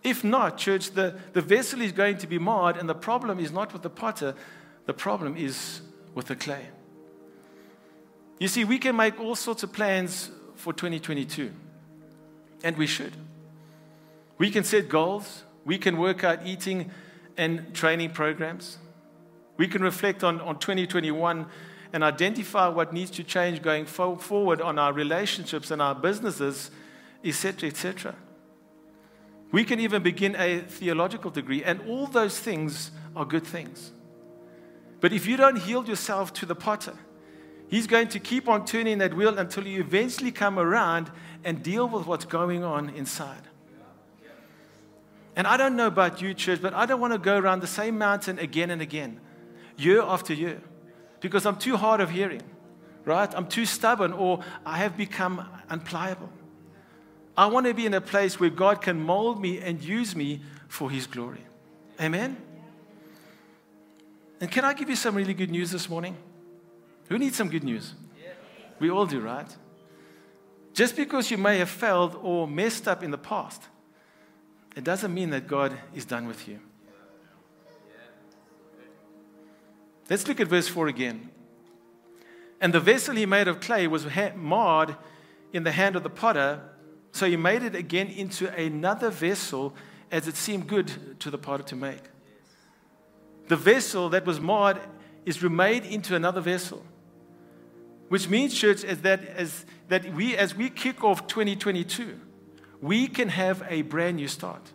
If 0.02 0.24
not, 0.24 0.58
church, 0.58 0.90
the, 0.90 1.16
the 1.32 1.40
vessel 1.40 1.80
is 1.80 1.92
going 1.92 2.18
to 2.18 2.26
be 2.26 2.38
marred, 2.38 2.76
and 2.76 2.88
the 2.88 2.94
problem 2.94 3.38
is 3.38 3.52
not 3.52 3.72
with 3.72 3.82
the 3.82 3.90
potter, 3.90 4.34
the 4.86 4.92
problem 4.92 5.36
is 5.36 5.80
with 6.14 6.26
the 6.26 6.34
clay. 6.34 6.66
You 8.40 8.48
see, 8.48 8.64
we 8.64 8.78
can 8.78 8.96
make 8.96 9.20
all 9.20 9.36
sorts 9.36 9.62
of 9.62 9.72
plans 9.72 10.30
for 10.56 10.72
2022, 10.72 11.52
and 12.64 12.76
we 12.76 12.88
should. 12.88 13.12
We 14.38 14.50
can 14.50 14.64
set 14.64 14.88
goals, 14.88 15.44
we 15.64 15.78
can 15.78 15.98
work 15.98 16.24
out 16.24 16.44
eating 16.44 16.90
and 17.36 17.72
training 17.72 18.10
programs, 18.10 18.78
we 19.56 19.68
can 19.68 19.82
reflect 19.82 20.24
on, 20.24 20.40
on 20.40 20.58
2021 20.58 21.46
and 21.92 22.02
identify 22.02 22.68
what 22.68 22.92
needs 22.92 23.10
to 23.12 23.24
change 23.24 23.60
going 23.62 23.84
forward 23.84 24.60
on 24.60 24.78
our 24.78 24.92
relationships 24.92 25.70
and 25.70 25.82
our 25.82 25.94
businesses, 25.94 26.70
etc., 27.24 27.68
etc. 27.68 28.14
We 29.50 29.64
can 29.64 29.78
even 29.80 30.02
begin 30.02 30.34
a 30.36 30.60
theological 30.60 31.30
degree, 31.30 31.62
and 31.62 31.80
all 31.86 32.06
those 32.06 32.38
things 32.38 32.90
are 33.14 33.26
good 33.26 33.46
things. 33.46 33.92
But 35.00 35.12
if 35.12 35.26
you 35.26 35.36
don't 35.36 35.60
yield 35.66 35.88
yourself 35.88 36.32
to 36.34 36.46
the 36.46 36.54
potter, 36.54 36.94
he's 37.68 37.86
going 37.86 38.08
to 38.08 38.18
keep 38.20 38.48
on 38.48 38.64
turning 38.64 38.98
that 38.98 39.14
wheel 39.14 39.38
until 39.38 39.66
you 39.66 39.80
eventually 39.80 40.32
come 40.32 40.58
around 40.58 41.10
and 41.44 41.62
deal 41.62 41.88
with 41.88 42.06
what's 42.06 42.24
going 42.24 42.64
on 42.64 42.88
inside. 42.90 43.42
And 45.34 45.46
I 45.46 45.56
don't 45.56 45.76
know 45.76 45.86
about 45.86 46.22
you, 46.22 46.34
church, 46.34 46.62
but 46.62 46.72
I 46.72 46.86
don't 46.86 47.00
want 47.00 47.12
to 47.12 47.18
go 47.18 47.38
around 47.38 47.60
the 47.60 47.66
same 47.66 47.98
mountain 47.98 48.38
again 48.38 48.70
and 48.70 48.80
again, 48.80 49.20
year 49.76 50.02
after 50.02 50.32
year, 50.32 50.60
because 51.22 51.46
I'm 51.46 51.56
too 51.56 51.76
hard 51.76 52.00
of 52.00 52.10
hearing, 52.10 52.42
right? 53.04 53.32
I'm 53.34 53.46
too 53.46 53.64
stubborn, 53.64 54.12
or 54.12 54.40
I 54.66 54.78
have 54.78 54.96
become 54.96 55.48
unpliable. 55.70 56.28
I 57.36 57.46
want 57.46 57.66
to 57.66 57.72
be 57.72 57.86
in 57.86 57.94
a 57.94 58.00
place 58.00 58.38
where 58.38 58.50
God 58.50 58.82
can 58.82 59.00
mold 59.00 59.40
me 59.40 59.58
and 59.58 59.82
use 59.82 60.14
me 60.14 60.42
for 60.68 60.90
His 60.90 61.06
glory. 61.06 61.46
Amen? 61.98 62.36
And 64.40 64.50
can 64.50 64.64
I 64.64 64.74
give 64.74 64.90
you 64.90 64.96
some 64.96 65.14
really 65.14 65.32
good 65.32 65.50
news 65.50 65.70
this 65.70 65.88
morning? 65.88 66.16
Who 67.08 67.16
needs 67.18 67.36
some 67.36 67.48
good 67.48 67.64
news? 67.64 67.94
We 68.80 68.90
all 68.90 69.06
do, 69.06 69.20
right? 69.20 69.46
Just 70.74 70.96
because 70.96 71.30
you 71.30 71.38
may 71.38 71.58
have 71.58 71.70
failed 71.70 72.18
or 72.20 72.48
messed 72.48 72.88
up 72.88 73.02
in 73.02 73.12
the 73.12 73.18
past, 73.18 73.62
it 74.74 74.82
doesn't 74.82 75.14
mean 75.14 75.30
that 75.30 75.46
God 75.46 75.78
is 75.94 76.04
done 76.04 76.26
with 76.26 76.48
you. 76.48 76.58
Let's 80.10 80.26
look 80.26 80.40
at 80.40 80.48
verse 80.48 80.68
4 80.68 80.88
again. 80.88 81.30
And 82.60 82.72
the 82.72 82.80
vessel 82.80 83.16
he 83.16 83.26
made 83.26 83.48
of 83.48 83.60
clay 83.60 83.86
was 83.86 84.06
marred 84.36 84.96
in 85.52 85.64
the 85.64 85.72
hand 85.72 85.96
of 85.96 86.02
the 86.02 86.10
potter 86.10 86.60
so 87.12 87.26
he 87.26 87.36
made 87.36 87.62
it 87.62 87.74
again 87.74 88.08
into 88.08 88.52
another 88.54 89.10
vessel 89.10 89.74
as 90.10 90.26
it 90.26 90.36
seemed 90.36 90.66
good 90.66 91.20
to 91.20 91.30
the 91.30 91.38
potter 91.38 91.62
to 91.64 91.76
make. 91.76 92.00
The 93.48 93.56
vessel 93.56 94.08
that 94.10 94.24
was 94.24 94.40
marred 94.40 94.78
is 95.26 95.42
remade 95.42 95.84
into 95.84 96.16
another 96.16 96.40
vessel. 96.40 96.84
Which 98.08 98.28
means, 98.28 98.54
church, 98.54 98.82
is 98.82 99.02
that, 99.02 99.24
as, 99.24 99.64
that 99.88 100.12
we, 100.14 100.36
as 100.36 100.54
we 100.54 100.70
kick 100.70 101.04
off 101.04 101.26
2022, 101.26 102.18
we 102.80 103.08
can 103.08 103.28
have 103.28 103.64
a 103.68 103.82
brand 103.82 104.16
new 104.16 104.28
start. 104.28 104.72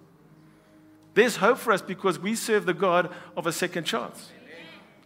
There's 1.14 1.38
hope 1.38 1.58
for 1.58 1.74
us 1.74 1.82
because 1.82 2.20
we 2.20 2.36
serve 2.36 2.66
the 2.66 2.74
God 2.74 3.14
of 3.36 3.48
a 3.48 3.52
second 3.52 3.86
chance. 3.86 4.32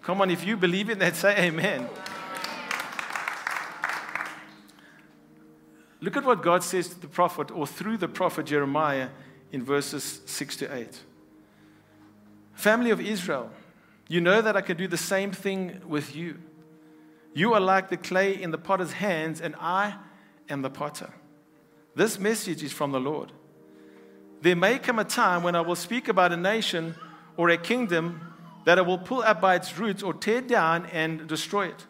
Come 0.01 0.21
on, 0.21 0.31
if 0.31 0.45
you 0.45 0.57
believe 0.57 0.89
in 0.89 0.99
that, 0.99 1.15
say 1.15 1.37
amen. 1.37 1.87
Look 5.99 6.17
at 6.17 6.25
what 6.25 6.41
God 6.41 6.63
says 6.63 6.89
to 6.89 6.99
the 6.99 7.07
prophet 7.07 7.51
or 7.51 7.67
through 7.67 7.97
the 7.97 8.07
prophet 8.07 8.47
Jeremiah 8.47 9.09
in 9.51 9.63
verses 9.63 10.21
6 10.25 10.57
to 10.57 10.75
8. 10.75 10.99
Family 12.53 12.89
of 12.89 12.99
Israel, 12.99 13.51
you 14.07 14.19
know 14.19 14.41
that 14.41 14.57
I 14.57 14.61
can 14.61 14.77
do 14.77 14.87
the 14.87 14.97
same 14.97 15.31
thing 15.31 15.79
with 15.87 16.15
you. 16.15 16.39
You 17.33 17.53
are 17.53 17.59
like 17.59 17.89
the 17.89 17.97
clay 17.97 18.41
in 18.41 18.51
the 18.51 18.57
potter's 18.57 18.93
hands, 18.93 19.39
and 19.39 19.55
I 19.59 19.95
am 20.49 20.63
the 20.63 20.69
potter. 20.69 21.13
This 21.95 22.19
message 22.19 22.63
is 22.63 22.73
from 22.73 22.91
the 22.91 22.99
Lord. 22.99 23.31
There 24.41 24.55
may 24.55 24.79
come 24.79 24.97
a 24.97 25.03
time 25.03 25.43
when 25.43 25.55
I 25.55 25.61
will 25.61 25.75
speak 25.75 26.07
about 26.07 26.31
a 26.31 26.37
nation 26.37 26.95
or 27.37 27.49
a 27.49 27.57
kingdom 27.57 28.30
that 28.65 28.77
I 28.77 28.81
will 28.81 28.97
pull 28.97 29.21
up 29.21 29.41
by 29.41 29.55
its 29.55 29.77
roots 29.77 30.03
or 30.03 30.13
tear 30.13 30.41
down 30.41 30.85
and 30.87 31.27
destroy 31.27 31.67
it. 31.67 31.85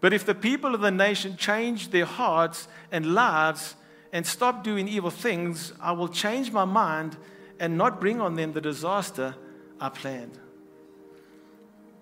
But 0.00 0.12
if 0.12 0.26
the 0.26 0.34
people 0.34 0.74
of 0.74 0.80
the 0.80 0.90
nation 0.90 1.36
change 1.36 1.90
their 1.90 2.04
hearts 2.04 2.66
and 2.90 3.14
lives 3.14 3.76
and 4.12 4.26
stop 4.26 4.64
doing 4.64 4.88
evil 4.88 5.10
things, 5.10 5.72
I 5.80 5.92
will 5.92 6.08
change 6.08 6.50
my 6.50 6.64
mind 6.64 7.16
and 7.60 7.78
not 7.78 8.00
bring 8.00 8.20
on 8.20 8.34
them 8.34 8.52
the 8.52 8.60
disaster 8.60 9.36
I 9.80 9.90
planned. 9.90 10.38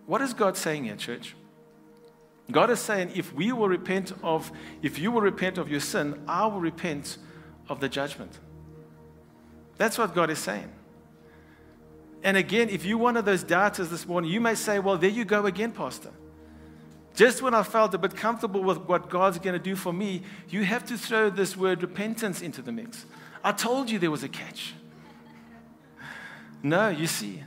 What 0.07 0.23
is 0.23 0.33
God 0.33 0.57
saying 0.57 0.85
here, 0.85 0.97
church? 0.97 1.37
God 2.51 2.71
is 2.71 2.81
saying, 2.81 3.13
if 3.15 3.33
we 3.33 3.53
will 3.53 3.69
repent 3.69 4.13
of, 4.23 4.51
if 4.83 4.99
you 4.99 5.13
will 5.13 5.21
repent 5.21 5.59
of 5.59 5.71
your 5.71 5.81
sin, 5.81 6.21
I 6.27 6.47
will 6.47 6.61
repent 6.61 7.19
of 7.69 7.81
the 7.81 7.89
judgment. 7.89 8.39
That's 9.77 9.99
what 9.99 10.15
God 10.15 10.31
is 10.31 10.39
saying. 10.39 10.71
And 12.23 12.37
again, 12.37 12.69
if 12.69 12.85
you're 12.85 12.99
one 12.99 13.17
of 13.17 13.25
those 13.25 13.43
doubters 13.43 13.89
this 13.89 14.07
morning, 14.07 14.31
you 14.31 14.41
may 14.41 14.55
say, 14.55 14.79
Well, 14.79 14.99
there 14.99 15.11
you 15.11 15.25
go 15.25 15.47
again, 15.47 15.73
Pastor. 15.73 16.11
Just 17.15 17.43
when 17.43 17.55
I 17.55 17.63
felt 17.63 17.93
a 17.95 17.99
bit 17.99 18.15
comfortable 18.15 18.63
with 18.63 18.79
what 18.83 19.09
God's 19.11 19.39
going 19.39 19.55
to 19.55 19.63
do 19.63 19.75
for 19.75 19.93
me, 19.93 20.23
you 20.49 20.65
have 20.65 20.85
to 20.87 20.97
throw 20.97 21.29
this 21.29 21.57
word 21.57 21.83
repentance 21.83 22.41
into 22.41 22.63
the 22.63 22.73
mix. 22.73 23.05
I 23.43 23.53
told 23.53 23.91
you 23.91 23.99
there 23.99 24.11
was 24.11 24.23
a 24.23 24.29
catch. 24.29 24.75
No, 26.63 26.89
you 26.89 27.07
see, 27.07 27.43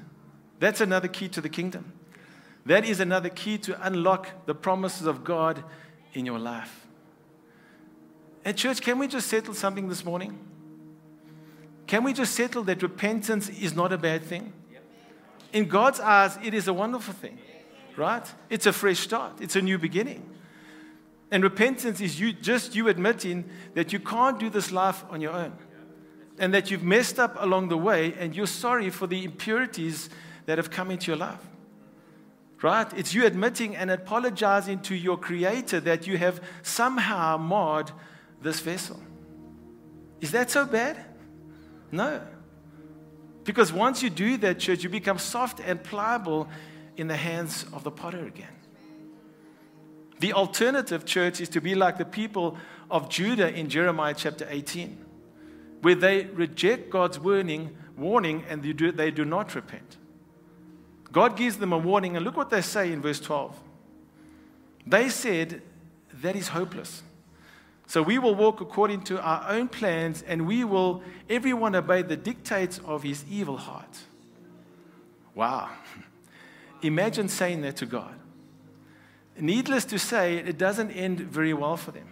that's 0.60 0.82
another 0.82 1.08
key 1.08 1.30
to 1.30 1.42
the 1.42 1.50
kingdom. 1.50 1.94
That 2.66 2.86
is 2.86 3.00
another 3.00 3.30
key 3.30 3.58
to 3.60 3.86
unlock 3.86 4.46
the 4.46 4.56
promises 4.56 5.08
of 5.08 5.24
God 5.24 5.64
in 6.14 6.26
your 6.26 6.40
life. 6.40 6.88
At 8.46 8.58
church, 8.58 8.82
can 8.82 9.00
we 9.00 9.08
just 9.08 9.28
settle 9.28 9.54
something 9.54 9.88
this 9.88 10.04
morning? 10.04 10.38
Can 11.88 12.04
we 12.04 12.14
just 12.14 12.34
settle 12.34 12.64
that 12.64 12.82
repentance 12.82 13.50
is 13.50 13.76
not 13.76 13.94
a 13.94 13.98
bad 13.98 14.24
thing? 14.24 14.54
In 15.54 15.68
God's 15.68 16.02
eyes, 16.02 16.38
it 16.44 16.54
is 16.54 16.68
a 16.68 16.74
wonderful 16.74 17.14
thing 17.14 17.40
right? 17.98 18.26
It's 18.50 18.66
a 18.66 18.74
fresh 18.74 19.00
start, 19.00 19.42
it's 19.42 19.56
a 19.56 19.62
new 19.62 19.78
beginning. 19.78 20.30
And 21.32 21.44
repentance 21.44 22.00
is 22.00 22.20
you, 22.20 22.34
just 22.34 22.76
you 22.76 22.88
admitting 22.88 23.50
that 23.74 23.92
you 23.92 24.00
can't 24.00 24.40
do 24.40 24.50
this 24.50 24.72
life 24.72 25.04
on 25.10 25.20
your 25.20 25.32
own 25.32 25.54
and 26.38 26.54
that 26.54 26.70
you've 26.70 26.84
messed 26.84 27.20
up 27.20 27.36
along 27.40 27.70
the 27.70 27.78
way 27.78 28.14
and 28.20 28.36
you're 28.36 28.46
sorry 28.46 28.90
for 28.90 29.08
the 29.08 29.24
impurities 29.24 30.10
that 30.46 30.58
have 30.58 30.70
come 30.70 30.92
into 30.92 31.08
your 31.08 31.18
life. 31.18 31.40
Right? 32.62 32.88
It's 32.96 33.14
you 33.14 33.26
admitting 33.26 33.76
and 33.76 33.92
apologizing 33.92 34.80
to 34.82 34.96
your 34.96 35.18
Creator 35.18 35.82
that 35.82 36.08
you 36.08 36.18
have 36.18 36.42
somehow 36.62 37.38
marred 37.38 37.92
this 38.42 38.60
vessel. 38.62 39.02
Is 40.22 40.32
that 40.32 40.50
so 40.50 40.66
bad? 40.66 40.98
No. 41.92 42.22
Because 43.44 43.74
once 43.74 44.02
you 44.02 44.10
do 44.10 44.38
that, 44.38 44.60
church, 44.60 44.84
you 44.84 44.90
become 44.90 45.18
soft 45.18 45.60
and 45.60 45.84
pliable 45.84 46.48
in 46.96 47.08
the 47.08 47.18
hands 47.18 47.66
of 47.74 47.84
the 47.84 47.92
potter 47.92 48.26
again. 48.26 48.48
The 50.20 50.34
alternative, 50.34 51.06
church, 51.06 51.42
is 51.42 51.50
to 51.50 51.62
be 51.62 51.76
like 51.76 51.98
the 51.98 52.06
people 52.06 52.58
of 52.90 53.10
Judah 53.10 53.54
in 53.54 53.68
Jeremiah 53.68 54.14
chapter 54.16 54.48
18, 54.50 55.04
where 55.82 55.96
they 55.96 56.26
reject 56.26 56.90
God's 56.90 57.20
warning, 57.20 57.76
warning 57.98 58.46
and 58.48 58.64
they 58.64 58.74
do, 58.74 58.92
they 58.92 59.12
do 59.12 59.26
not 59.26 59.56
repent. 59.56 59.98
God 61.12 61.36
gives 61.36 61.58
them 61.58 61.74
a 61.74 61.78
warning, 61.78 62.16
and 62.16 62.26
look 62.26 62.38
what 62.38 62.50
they 62.50 62.62
say 62.62 62.92
in 62.92 63.02
verse 63.02 63.20
12. 63.20 63.60
They 64.88 65.10
said, 65.10 65.62
That 66.22 66.36
is 66.36 66.50
hopeless. 66.50 67.04
So 67.88 68.02
we 68.02 68.18
will 68.18 68.36
walk 68.36 68.62
according 68.62 69.02
to 69.04 69.22
our 69.22 69.46
own 69.50 69.68
plans, 69.68 70.24
and 70.24 70.48
we 70.48 70.64
will, 70.64 71.04
everyone, 71.30 71.76
obey 71.76 72.02
the 72.02 72.16
dictates 72.16 72.80
of 72.86 73.04
his 73.04 73.26
evil 73.30 73.58
heart. 73.58 74.00
Wow. 75.36 75.70
Imagine 76.82 77.28
saying 77.30 77.62
that 77.62 77.78
to 77.78 77.86
God. 77.86 78.16
Needless 79.40 79.86
to 79.86 80.00
say, 80.00 80.38
it 80.38 80.58
doesn't 80.58 80.92
end 80.92 81.20
very 81.20 81.54
well 81.54 81.78
for 81.78 81.92
them. 81.92 82.08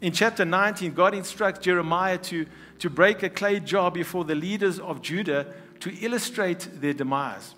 In 0.00 0.12
chapter 0.12 0.44
19, 0.44 0.94
God 0.94 1.14
instructs 1.14 1.60
Jeremiah 1.60 2.18
to, 2.18 2.46
to 2.78 2.90
break 2.90 3.22
a 3.22 3.28
clay 3.28 3.60
jar 3.60 3.90
before 3.90 4.24
the 4.24 4.34
leaders 4.34 4.78
of 4.78 5.02
Judah 5.02 5.52
to 5.80 5.94
illustrate 6.04 6.68
their 6.72 6.94
demise. 6.94 7.54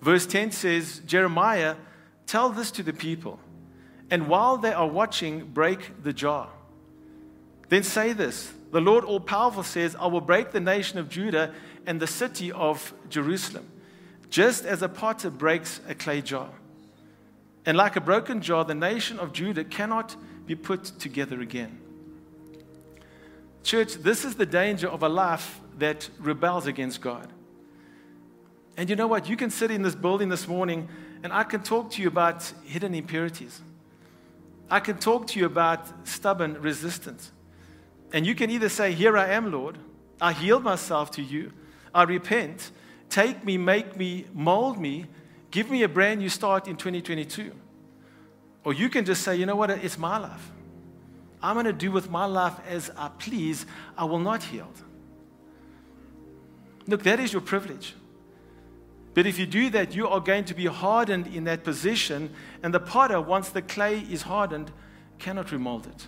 Verse 0.00 0.26
10 0.26 0.52
says, 0.52 1.02
Jeremiah, 1.06 1.76
tell 2.26 2.50
this 2.50 2.70
to 2.72 2.82
the 2.82 2.92
people, 2.92 3.38
and 4.10 4.28
while 4.28 4.56
they 4.56 4.72
are 4.72 4.88
watching, 4.88 5.46
break 5.46 6.02
the 6.02 6.12
jar. 6.12 6.48
Then 7.68 7.82
say 7.82 8.12
this 8.12 8.52
The 8.72 8.80
Lord 8.80 9.04
All 9.04 9.20
Powerful 9.20 9.62
says, 9.62 9.96
I 9.98 10.06
will 10.06 10.20
break 10.20 10.50
the 10.50 10.60
nation 10.60 10.98
of 10.98 11.08
Judah 11.08 11.54
and 11.86 12.00
the 12.00 12.06
city 12.06 12.52
of 12.52 12.92
Jerusalem 13.08 13.66
just 14.30 14.64
as 14.64 14.80
a 14.80 14.88
potter 14.88 15.28
breaks 15.28 15.80
a 15.88 15.94
clay 15.94 16.22
jar. 16.22 16.48
And 17.66 17.76
like 17.76 17.96
a 17.96 18.00
broken 18.00 18.40
jar, 18.40 18.64
the 18.64 18.74
nation 18.74 19.18
of 19.18 19.32
Judah 19.32 19.64
cannot 19.64 20.16
be 20.46 20.54
put 20.54 20.84
together 20.84 21.40
again. 21.40 21.78
Church, 23.62 23.94
this 23.94 24.24
is 24.24 24.36
the 24.36 24.46
danger 24.46 24.88
of 24.88 25.02
a 25.02 25.08
life 25.08 25.60
that 25.78 26.08
rebels 26.18 26.66
against 26.66 27.00
God. 27.00 27.28
And 28.76 28.88
you 28.88 28.96
know 28.96 29.08
what? 29.08 29.28
You 29.28 29.36
can 29.36 29.50
sit 29.50 29.70
in 29.70 29.82
this 29.82 29.94
building 29.94 30.30
this 30.30 30.48
morning 30.48 30.88
and 31.22 31.32
I 31.32 31.44
can 31.44 31.62
talk 31.62 31.90
to 31.90 32.02
you 32.02 32.08
about 32.08 32.42
hidden 32.64 32.94
impurities. 32.94 33.60
I 34.70 34.80
can 34.80 34.98
talk 34.98 35.26
to 35.28 35.40
you 35.40 35.46
about 35.46 36.06
stubborn 36.06 36.54
resistance. 36.60 37.32
And 38.12 38.26
you 38.26 38.34
can 38.34 38.50
either 38.50 38.68
say, 38.68 38.92
Here 38.92 39.16
I 39.16 39.28
am, 39.30 39.50
Lord. 39.50 39.78
I 40.20 40.32
yield 40.40 40.62
myself 40.62 41.10
to 41.12 41.22
you. 41.22 41.52
I 41.94 42.04
repent. 42.04 42.70
Take 43.08 43.44
me, 43.44 43.58
make 43.58 43.96
me, 43.96 44.26
mold 44.32 44.78
me. 44.78 45.06
Give 45.50 45.70
me 45.70 45.82
a 45.82 45.88
brand 45.88 46.20
new 46.20 46.28
start 46.28 46.68
in 46.68 46.76
2022. 46.76 47.52
Or 48.62 48.72
you 48.72 48.88
can 48.88 49.04
just 49.04 49.22
say, 49.22 49.36
You 49.36 49.46
know 49.46 49.56
what? 49.56 49.70
It's 49.70 49.98
my 49.98 50.18
life. 50.18 50.50
I'm 51.42 51.54
going 51.54 51.66
to 51.66 51.72
do 51.72 51.90
with 51.90 52.10
my 52.10 52.26
life 52.26 52.54
as 52.68 52.90
I 52.96 53.08
please. 53.18 53.66
I 53.96 54.04
will 54.04 54.18
not 54.18 54.52
yield. 54.52 54.82
Look, 56.86 57.02
that 57.04 57.18
is 57.18 57.32
your 57.32 57.42
privilege. 57.42 57.94
But 59.12 59.26
if 59.26 59.38
you 59.38 59.46
do 59.46 59.70
that, 59.70 59.94
you 59.94 60.06
are 60.06 60.20
going 60.20 60.44
to 60.44 60.54
be 60.54 60.66
hardened 60.66 61.26
in 61.26 61.44
that 61.44 61.64
position, 61.64 62.30
and 62.62 62.72
the 62.72 62.80
potter, 62.80 63.20
once 63.20 63.48
the 63.48 63.62
clay 63.62 63.98
is 63.98 64.22
hardened, 64.22 64.70
cannot 65.18 65.50
remold 65.50 65.86
it. 65.86 66.06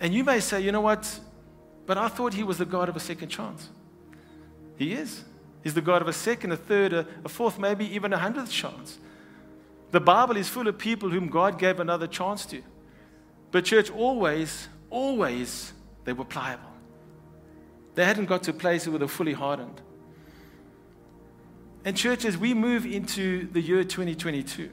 And 0.00 0.12
you 0.12 0.24
may 0.24 0.40
say, 0.40 0.60
you 0.60 0.72
know 0.72 0.80
what? 0.80 1.20
But 1.86 1.98
I 1.98 2.08
thought 2.08 2.34
he 2.34 2.42
was 2.42 2.58
the 2.58 2.64
God 2.64 2.88
of 2.88 2.96
a 2.96 3.00
second 3.00 3.28
chance. 3.28 3.68
He 4.76 4.94
is. 4.94 5.24
He's 5.62 5.74
the 5.74 5.82
God 5.82 6.02
of 6.02 6.08
a 6.08 6.12
second, 6.12 6.52
a 6.52 6.56
third, 6.56 6.92
a, 6.92 7.06
a 7.24 7.28
fourth, 7.28 7.58
maybe 7.58 7.84
even 7.94 8.12
a 8.12 8.18
hundredth 8.18 8.50
chance. 8.50 8.98
The 9.90 10.00
Bible 10.00 10.36
is 10.36 10.48
full 10.48 10.68
of 10.68 10.78
people 10.78 11.10
whom 11.10 11.28
God 11.28 11.58
gave 11.58 11.80
another 11.80 12.06
chance 12.06 12.46
to. 12.46 12.62
But, 13.50 13.64
church, 13.64 13.90
always, 13.90 14.68
always, 14.88 15.72
they 16.04 16.12
were 16.12 16.24
pliable. 16.24 16.70
They 17.94 18.04
hadn't 18.04 18.26
got 18.26 18.44
to 18.44 18.52
a 18.52 18.54
place 18.54 18.86
where 18.86 18.98
they 18.98 19.04
were 19.04 19.08
fully 19.08 19.32
hardened. 19.32 19.80
And, 21.84 21.96
church, 21.96 22.24
as 22.24 22.36
we 22.36 22.52
move 22.52 22.84
into 22.84 23.48
the 23.52 23.60
year 23.60 23.84
2022, 23.84 24.70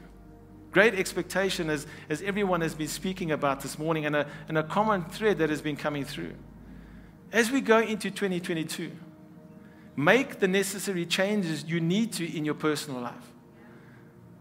great 0.71 0.93
expectation 0.93 1.69
as, 1.69 1.87
as 2.09 2.21
everyone 2.21 2.61
has 2.61 2.75
been 2.75 2.89
speaking 2.89 3.31
about 3.31 3.61
this 3.61 3.79
morning, 3.79 4.05
and 4.05 4.15
a, 4.15 4.27
and 4.49 4.57
a 4.57 4.63
common 4.63 5.05
thread 5.05 5.37
that 5.37 5.49
has 5.49 5.61
been 5.61 5.77
coming 5.77 6.03
through. 6.03 6.33
As 7.31 7.49
we 7.49 7.61
go 7.61 7.79
into 7.79 8.11
2022, 8.11 8.91
make 9.95 10.39
the 10.39 10.47
necessary 10.47 11.05
changes 11.05 11.63
you 11.65 11.79
need 11.79 12.11
to 12.13 12.37
in 12.37 12.43
your 12.43 12.55
personal 12.55 13.01
life. 13.01 13.13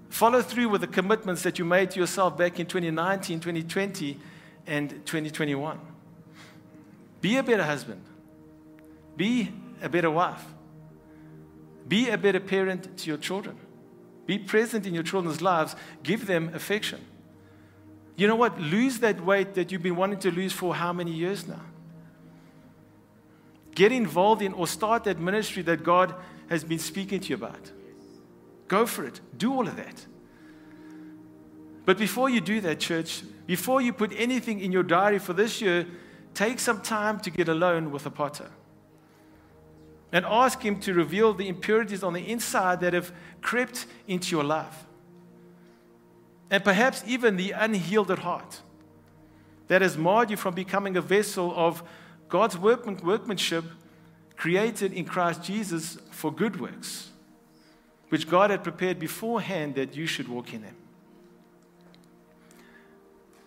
Follow 0.09 0.43
through 0.43 0.69
with 0.69 0.81
the 0.81 0.87
commitments 0.87 1.43
that 1.43 1.59
you 1.59 1.65
made 1.65 1.93
to 1.93 2.01
yourself 2.01 2.37
back 2.37 2.59
in 2.59 2.67
2019, 2.67 3.39
2020, 3.39 4.19
and 4.67 4.91
2021. 4.91 5.79
Be 7.21 7.37
a 7.37 7.43
better 7.43 7.65
husband. 7.65 8.03
Be 9.17 9.53
a 9.83 9.89
better 9.89 10.11
wife. 10.11 10.45
Be 11.89 12.11
a 12.11 12.19
better 12.19 12.41
parent 12.41 12.97
to 12.99 13.09
your 13.09 13.19
children. 13.19 13.57
Be 14.27 14.39
present 14.39 14.87
in 14.87 14.95
your 14.95 15.05
children's 15.05 15.41
lives. 15.41 15.77
Give 16.03 16.27
them 16.27 16.51
affection. 16.55 17.01
You 18.17 18.27
know 18.27 18.35
what? 18.35 18.61
Lose 18.61 18.99
that 19.01 19.25
weight 19.25 19.55
that 19.55 19.71
you've 19.71 19.83
been 19.83 19.97
wanting 19.97 20.19
to 20.21 20.31
lose 20.31 20.53
for 20.53 20.75
how 20.75 20.93
many 20.93 21.13
years 21.13 21.47
now? 21.47 21.61
Get 23.75 23.93
involved 23.93 24.43
in 24.43 24.53
or 24.55 24.67
start 24.67 25.05
that 25.05 25.21
ministry 25.21 25.63
that 25.65 25.85
God 25.85 26.15
has 26.49 26.65
been 26.65 26.79
speaking 26.79 27.21
to 27.21 27.29
you 27.29 27.35
about. 27.37 27.71
Go 28.69 28.87
for 28.87 29.05
it. 29.05 29.21
Do 29.37 29.53
all 29.53 29.69
of 29.69 29.77
that. 29.77 30.07
But 31.85 31.99
before 31.99 32.29
you 32.29 32.41
do 32.41 32.61
that, 32.63 32.81
church, 32.81 33.23
before 33.47 33.81
you 33.81 33.93
put 33.93 34.13
anything 34.17 34.61
in 34.61 34.73
your 34.73 34.83
diary 34.83 35.21
for 35.21 35.35
this 35.35 35.61
year, 35.61 35.87
take 36.35 36.59
some 36.59 36.81
time 36.81 37.21
to 37.21 37.31
get 37.31 37.49
alone 37.49 37.93
with 37.93 38.07
a 38.07 38.11
potter 38.11 38.51
and 40.17 40.25
ask 40.25 40.63
Him 40.63 40.81
to 40.81 40.95
reveal 40.95 41.35
the 41.35 41.47
impurities 41.47 42.03
on 42.03 42.15
the 42.15 42.27
inside 42.27 42.81
that 42.81 42.95
have 42.95 43.13
crept 43.43 43.85
into 44.09 44.35
your 44.35 44.45
life. 44.45 44.87
And 46.51 46.65
perhaps 46.65 47.05
even 47.07 47.37
the 47.37 47.51
unhealed 47.51 48.09
heart 48.21 48.63
that 49.69 49.83
has 49.83 49.99
marred 49.99 50.31
you 50.31 50.39
from 50.39 50.55
becoming 50.55 50.97
a 50.97 51.03
vessel 51.03 51.53
of 51.55 51.83
God's 52.31 52.57
workmanship 52.57 53.67
created 54.39 54.95
in 54.95 55.05
Christ 55.05 55.43
Jesus 55.43 55.99
for 56.11 56.33
good 56.33 56.59
works 56.59 57.11
which 58.09 58.27
God 58.27 58.49
had 58.49 58.63
prepared 58.63 58.99
beforehand 58.99 59.75
that 59.75 59.95
you 59.95 60.07
should 60.07 60.29
walk 60.29 60.55
in 60.55 60.63
them. 60.63 60.77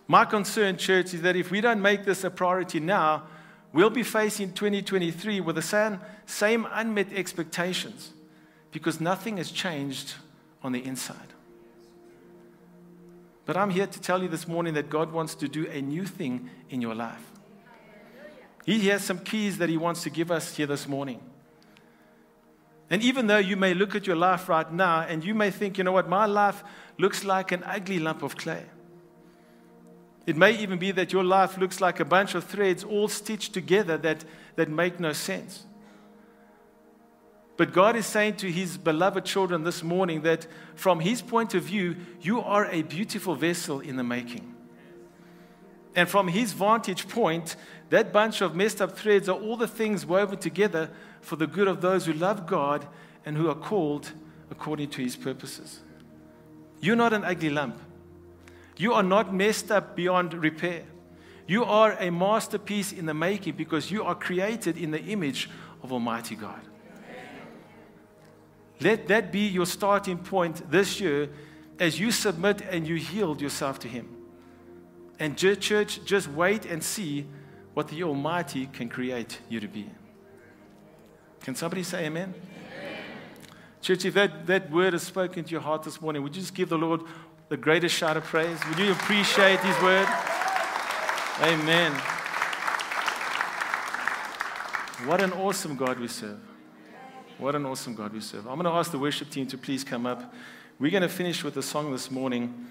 My 0.06 0.24
concern, 0.24 0.76
church, 0.76 1.14
is 1.14 1.22
that 1.22 1.34
if 1.34 1.50
we 1.50 1.60
don't 1.60 1.82
make 1.82 2.04
this 2.04 2.22
a 2.22 2.30
priority 2.30 2.78
now, 2.78 3.24
we'll 3.72 3.90
be 3.90 4.02
facing 4.02 4.52
2023 4.52 5.40
with 5.40 5.56
the 5.56 5.62
same, 5.62 6.00
same 6.26 6.66
unmet 6.72 7.12
expectations 7.12 8.12
because 8.72 9.00
nothing 9.00 9.36
has 9.36 9.50
changed 9.50 10.14
on 10.62 10.72
the 10.72 10.84
inside. 10.84 11.16
But 13.46 13.56
I'm 13.56 13.70
here 13.70 13.86
to 13.86 14.00
tell 14.00 14.22
you 14.22 14.28
this 14.28 14.46
morning 14.46 14.74
that 14.74 14.90
God 14.90 15.12
wants 15.12 15.34
to 15.36 15.48
do 15.48 15.66
a 15.66 15.80
new 15.80 16.04
thing 16.04 16.50
in 16.68 16.80
your 16.80 16.94
life. 16.94 17.32
He 18.64 18.88
has 18.88 19.02
some 19.02 19.18
keys 19.18 19.58
that 19.58 19.68
He 19.68 19.76
wants 19.76 20.02
to 20.04 20.10
give 20.10 20.30
us 20.30 20.56
here 20.56 20.66
this 20.66 20.86
morning. 20.86 21.20
And 22.90 23.02
even 23.02 23.28
though 23.28 23.38
you 23.38 23.56
may 23.56 23.72
look 23.72 23.94
at 23.94 24.06
your 24.06 24.16
life 24.16 24.48
right 24.48 24.70
now 24.72 25.00
and 25.00 25.24
you 25.24 25.34
may 25.34 25.50
think, 25.50 25.78
you 25.78 25.84
know 25.84 25.92
what, 25.92 26.08
my 26.08 26.26
life 26.26 26.62
looks 26.98 27.24
like 27.24 27.52
an 27.52 27.62
ugly 27.64 27.98
lump 27.98 28.22
of 28.22 28.36
clay. 28.36 28.64
It 30.30 30.36
may 30.36 30.52
even 30.52 30.78
be 30.78 30.92
that 30.92 31.12
your 31.12 31.24
life 31.24 31.58
looks 31.58 31.80
like 31.80 31.98
a 31.98 32.04
bunch 32.04 32.36
of 32.36 32.44
threads 32.44 32.84
all 32.84 33.08
stitched 33.08 33.52
together 33.52 33.98
that, 33.98 34.24
that 34.54 34.70
make 34.70 35.00
no 35.00 35.12
sense. 35.12 35.66
But 37.56 37.72
God 37.72 37.96
is 37.96 38.06
saying 38.06 38.36
to 38.36 38.52
His 38.52 38.78
beloved 38.78 39.24
children 39.24 39.64
this 39.64 39.82
morning 39.82 40.22
that 40.22 40.46
from 40.76 41.00
His 41.00 41.20
point 41.20 41.54
of 41.54 41.64
view, 41.64 41.96
you 42.20 42.40
are 42.42 42.66
a 42.66 42.82
beautiful 42.82 43.34
vessel 43.34 43.80
in 43.80 43.96
the 43.96 44.04
making. 44.04 44.54
And 45.96 46.08
from 46.08 46.28
His 46.28 46.52
vantage 46.52 47.08
point, 47.08 47.56
that 47.88 48.12
bunch 48.12 48.40
of 48.40 48.54
messed 48.54 48.80
up 48.80 48.96
threads 48.96 49.28
are 49.28 49.36
all 49.36 49.56
the 49.56 49.66
things 49.66 50.06
woven 50.06 50.38
together 50.38 50.90
for 51.20 51.34
the 51.34 51.48
good 51.48 51.66
of 51.66 51.80
those 51.80 52.06
who 52.06 52.12
love 52.12 52.46
God 52.46 52.86
and 53.26 53.36
who 53.36 53.48
are 53.50 53.56
called 53.56 54.12
according 54.48 54.90
to 54.90 55.02
his 55.02 55.16
purposes. 55.16 55.80
You're 56.80 56.94
not 56.94 57.12
an 57.12 57.24
ugly 57.24 57.50
lump. 57.50 57.80
You 58.80 58.94
are 58.94 59.02
not 59.02 59.34
messed 59.34 59.70
up 59.70 59.94
beyond 59.94 60.32
repair. 60.32 60.84
You 61.46 61.64
are 61.64 61.92
a 62.00 62.10
masterpiece 62.10 62.92
in 62.92 63.04
the 63.04 63.12
making 63.12 63.56
because 63.56 63.90
you 63.90 64.04
are 64.04 64.14
created 64.14 64.78
in 64.78 64.90
the 64.90 65.02
image 65.02 65.50
of 65.82 65.92
Almighty 65.92 66.34
God. 66.34 66.62
Let 68.80 69.06
that 69.08 69.30
be 69.30 69.48
your 69.48 69.66
starting 69.66 70.16
point 70.16 70.70
this 70.70 70.98
year 70.98 71.28
as 71.78 72.00
you 72.00 72.10
submit 72.10 72.62
and 72.70 72.88
you 72.88 72.94
yield 72.94 73.42
yourself 73.42 73.78
to 73.80 73.88
Him. 73.88 74.08
And, 75.18 75.36
church, 75.36 76.02
just 76.06 76.28
wait 76.28 76.64
and 76.64 76.82
see 76.82 77.26
what 77.74 77.88
the 77.88 78.02
Almighty 78.02 78.64
can 78.64 78.88
create 78.88 79.40
you 79.50 79.60
to 79.60 79.68
be. 79.68 79.90
Can 81.42 81.54
somebody 81.54 81.82
say 81.82 82.06
amen? 82.06 82.32
amen? 82.32 83.02
Church, 83.82 84.06
if 84.06 84.14
that, 84.14 84.46
that 84.46 84.70
word 84.70 84.94
is 84.94 85.02
spoken 85.02 85.44
to 85.44 85.50
your 85.50 85.60
heart 85.60 85.82
this 85.82 86.00
morning, 86.00 86.22
would 86.22 86.34
you 86.34 86.40
just 86.40 86.54
give 86.54 86.70
the 86.70 86.78
Lord 86.78 87.02
the 87.50 87.56
greatest 87.56 87.96
shout 87.96 88.16
of 88.16 88.22
praise? 88.22 88.56
Would 88.68 88.78
you 88.78 88.92
appreciate 88.92 89.58
his 89.58 89.76
word? 89.82 90.06
Amen. 91.40 91.90
What 95.04 95.20
an 95.20 95.32
awesome 95.32 95.74
God 95.74 95.98
we 95.98 96.06
serve. 96.06 96.38
What 97.38 97.56
an 97.56 97.66
awesome 97.66 97.96
God 97.96 98.12
we 98.12 98.20
serve. 98.20 98.46
I'm 98.46 98.54
going 98.54 98.66
to 98.66 98.70
ask 98.70 98.92
the 98.92 99.00
worship 99.00 99.30
team 99.30 99.48
to 99.48 99.58
please 99.58 99.82
come 99.82 100.06
up. 100.06 100.32
We're 100.78 100.92
going 100.92 101.02
to 101.02 101.08
finish 101.08 101.42
with 101.42 101.56
a 101.56 101.62
song 101.62 101.90
this 101.90 102.08
morning. 102.08 102.68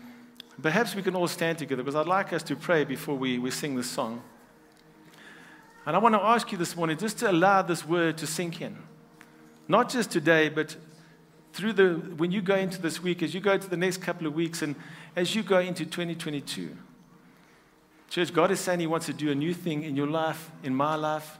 Perhaps 0.62 0.96
we 0.96 1.02
can 1.02 1.14
all 1.14 1.28
stand 1.28 1.58
together 1.58 1.84
because 1.84 1.98
I'd 1.98 2.08
like 2.08 2.32
us 2.32 2.44
to 2.44 2.56
pray 2.56 2.86
before 2.86 3.16
we, 3.16 3.38
we 3.38 3.52
sing 3.52 3.76
this 3.76 3.90
song. 3.90 4.22
And 5.86 5.94
I 5.94 6.00
want 6.00 6.16
to 6.16 6.24
ask 6.24 6.54
you 6.54 6.58
this 6.58 6.78
morning 6.78 6.98
just 6.98 7.18
to 7.18 7.30
allow 7.30 7.64
this 7.64 7.86
word 7.86 8.18
to 8.20 8.26
sink 8.26 8.62
in. 8.62 8.78
Not 9.68 9.90
just 9.90 10.10
today, 10.10 10.48
but 10.48 10.78
through 11.54 11.74
the 11.74 11.94
when 12.18 12.32
you 12.32 12.42
go 12.42 12.56
into 12.56 12.82
this 12.82 13.02
week, 13.02 13.24
as 13.24 13.34
you 13.34 13.40
go 13.40 13.58
to 13.58 13.70
the 13.70 13.78
next 13.78 13.98
couple 13.98 14.28
of 14.28 14.34
weeks, 14.34 14.62
and 14.62 14.76
as 15.16 15.36
you 15.36 15.44
go 15.44 15.60
into 15.60 15.86
2022. 15.86 16.76
Church, 18.10 18.34
God 18.34 18.50
is 18.52 18.60
saying 18.60 18.80
He 18.80 18.88
wants 18.88 19.06
to 19.06 19.14
do 19.14 19.32
a 19.32 19.36
new 19.36 19.54
thing 19.54 19.84
in 19.84 19.96
your 19.96 20.08
life, 20.08 20.50
in 20.64 20.74
my 20.74 20.96
life. 20.96 21.38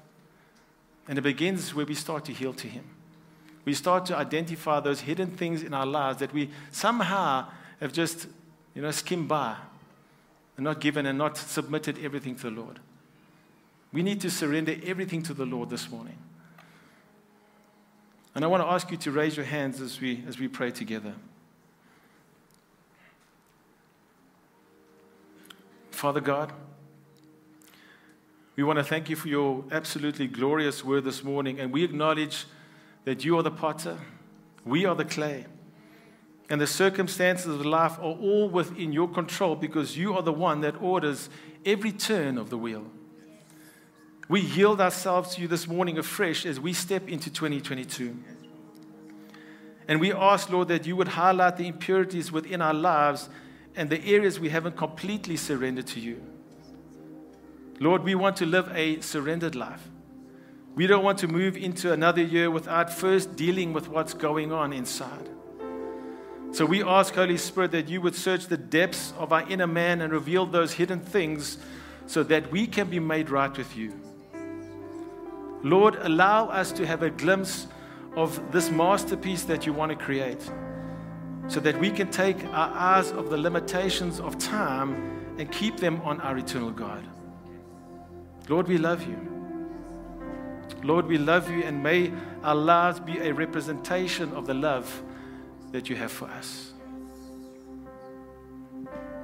And 1.08 1.18
it 1.18 1.22
begins 1.22 1.74
where 1.74 1.86
we 1.86 1.96
start 1.96 2.26
to 2.26 2.34
heal 2.34 2.54
to 2.54 2.68
Him. 2.68 2.84
We 3.66 3.74
start 3.74 4.06
to 4.08 4.16
identify 4.16 4.80
those 4.80 5.02
hidden 5.02 5.32
things 5.32 5.64
in 5.64 5.74
our 5.74 5.86
lives 5.86 6.20
that 6.20 6.34
we 6.34 6.52
somehow 6.72 7.48
have 7.80 7.92
just, 7.92 8.28
you 8.76 8.82
know, 8.82 8.92
skimmed 8.92 9.28
by 9.28 9.56
and 10.58 10.64
not 10.64 10.80
given 10.80 11.06
and 11.06 11.18
not 11.18 11.38
submitted 11.38 11.98
everything 12.04 12.36
to 12.36 12.44
the 12.44 12.52
Lord. 12.52 12.80
We 13.92 14.04
need 14.04 14.22
to 14.22 14.30
surrender 14.30 14.76
everything 14.86 15.24
to 15.24 15.34
the 15.34 15.46
Lord 15.46 15.70
this 15.70 15.90
morning. 15.90 16.18
And 18.36 18.46
I 18.46 18.48
want 18.48 18.64
to 18.64 18.68
ask 18.68 18.92
you 18.92 18.98
to 18.98 19.12
raise 19.12 19.36
your 19.36 19.46
hands 19.46 19.82
as 19.82 20.00
we, 20.00 20.24
as 20.28 20.40
we 20.40 20.48
pray 20.48 20.72
together. 20.72 21.14
Father 25.92 26.22
God, 26.22 26.54
We 28.60 28.64
want 28.64 28.78
to 28.78 28.84
thank 28.84 29.10
you 29.10 29.16
for 29.16 29.30
your 29.30 29.64
absolutely 29.72 30.28
glorious 30.28 30.84
word 30.84 31.06
this 31.06 31.24
morning, 31.24 31.62
and 31.62 31.72
we 31.72 31.82
acknowledge 31.82 32.46
that 33.06 33.24
you 33.24 33.38
are 33.38 33.42
the 33.42 33.50
potter, 33.50 33.98
we 34.66 34.84
are 34.84 34.96
the 34.96 35.06
clay. 35.06 35.46
And 36.50 36.60
the 36.60 36.68
circumstances 36.68 37.56
of 37.56 37.66
life 37.66 37.98
are 38.00 38.18
all 38.20 38.50
within 38.50 38.92
your 38.92 39.08
control 39.08 39.56
because 39.56 39.98
you 39.98 40.14
are 40.14 40.22
the 40.22 40.34
one 40.34 40.60
that 40.60 40.76
orders 40.82 41.30
every 41.66 41.94
turn 41.94 42.38
of 42.38 42.50
the 42.50 42.58
wheel. 42.58 42.84
We 44.30 44.42
yield 44.42 44.80
ourselves 44.80 45.34
to 45.36 45.42
you 45.42 45.48
this 45.48 45.68
morning 45.68 45.98
afresh 45.98 46.46
as 46.46 46.60
we 46.60 46.72
step 46.72 47.10
into 47.10 47.32
2022. 47.32 48.16
And 49.88 50.00
we 50.00 50.14
ask, 50.14 50.52
Lord, 50.52 50.68
that 50.68 50.86
you 50.86 50.96
would 50.96 51.08
highlight 51.08 51.58
the 51.58 51.68
impurities 51.68 52.32
within 52.32 52.62
our 52.62 52.76
lives 52.76 53.28
and 53.76 53.90
the 53.90 54.00
areas 54.06 54.40
we 54.40 54.50
haven't 54.50 54.78
completely 54.78 55.36
surrendered 55.36 55.88
to 55.88 56.00
you. 56.00 56.22
Lord, 57.80 58.04
we 58.04 58.14
want 58.14 58.38
to 58.38 58.46
live 58.46 58.72
a 58.76 59.02
surrendered 59.02 59.56
life. 59.56 59.90
We 60.76 60.86
don't 60.86 61.04
want 61.04 61.18
to 61.20 61.28
move 61.28 61.58
into 61.58 61.92
another 61.92 62.22
year 62.22 62.52
without 62.52 62.94
first 62.94 63.36
dealing 63.36 63.74
with 63.74 63.88
what's 63.88 64.14
going 64.14 64.52
on 64.52 64.74
inside. 64.74 65.28
So 66.52 66.68
we 66.68 66.84
ask, 66.84 67.16
Holy 67.16 67.38
Spirit, 67.38 67.72
that 67.72 67.90
you 67.90 68.00
would 68.02 68.16
search 68.16 68.46
the 68.46 68.58
depths 68.58 69.12
of 69.18 69.34
our 69.34 69.50
inner 69.50 69.66
man 69.66 70.02
and 70.02 70.14
reveal 70.14 70.46
those 70.46 70.74
hidden 70.74 71.00
things 71.00 71.58
so 72.06 72.22
that 72.24 72.52
we 72.52 72.68
can 72.68 72.92
be 72.92 73.00
made 73.00 73.32
right 73.32 73.58
with 73.58 73.76
you. 73.76 73.92
Lord, 75.64 75.96
allow 76.02 76.48
us 76.48 76.72
to 76.74 76.86
have 76.86 77.04
a 77.04 77.10
glimpse 77.10 77.68
of 78.16 78.52
this 78.52 78.70
masterpiece 78.70 79.44
that 79.44 79.66
you 79.66 79.74
want 79.74 79.92
to 79.92 79.98
create 79.98 80.50
so 81.48 81.60
that 81.60 81.80
we 81.80 81.90
can 81.90 82.10
take 82.12 82.44
our 82.46 82.72
eyes 82.74 83.12
of 83.12 83.30
the 83.30 83.38
limitations 83.38 84.20
of 84.20 84.38
time 84.38 85.36
and 85.38 85.52
keep 85.52 85.78
them 85.78 86.02
on 86.02 86.22
our 86.22 86.38
eternal 86.38 86.72
God. 86.72 87.04
Lord, 88.48 88.68
we 88.68 88.78
love 88.78 89.06
you. 89.08 89.18
Lord, 90.84 91.08
we 91.08 91.18
love 91.18 91.50
you, 91.50 91.64
and 91.64 91.84
may 91.84 92.12
our 92.44 92.56
lives 92.56 93.00
be 93.00 93.18
a 93.20 93.34
representation 93.34 94.32
of 94.34 94.48
the 94.48 94.54
love 94.54 95.04
that 95.72 95.90
you 95.90 95.96
have 95.96 96.12
for 96.12 96.26
us. 96.30 96.74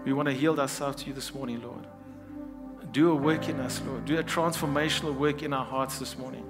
We 0.03 0.13
want 0.13 0.27
to 0.27 0.33
yield 0.33 0.59
ourselves 0.59 1.03
to 1.03 1.07
you 1.07 1.13
this 1.13 1.33
morning, 1.33 1.61
Lord. 1.61 1.87
Do 2.95 3.11
a 3.11 3.15
work 3.15 3.49
in 3.49 3.59
us, 3.59 3.81
Lord. 3.85 4.05
Do 4.05 4.17
a 4.19 4.23
transformational 4.23 5.13
work 5.17 5.43
in 5.43 5.51
our 5.51 5.65
hearts 5.65 5.99
this 5.99 6.17
morning. 6.17 6.49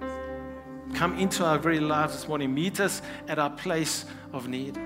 Come 0.93 1.17
into 1.17 1.43
our 1.43 1.57
very 1.57 1.79
lives 1.79 2.13
this 2.13 2.27
morning. 2.27 2.53
Meet 2.53 2.79
us 2.79 3.01
at 3.27 3.39
our 3.39 3.49
place 3.49 4.05
of 4.31 4.47
need. 4.47 4.77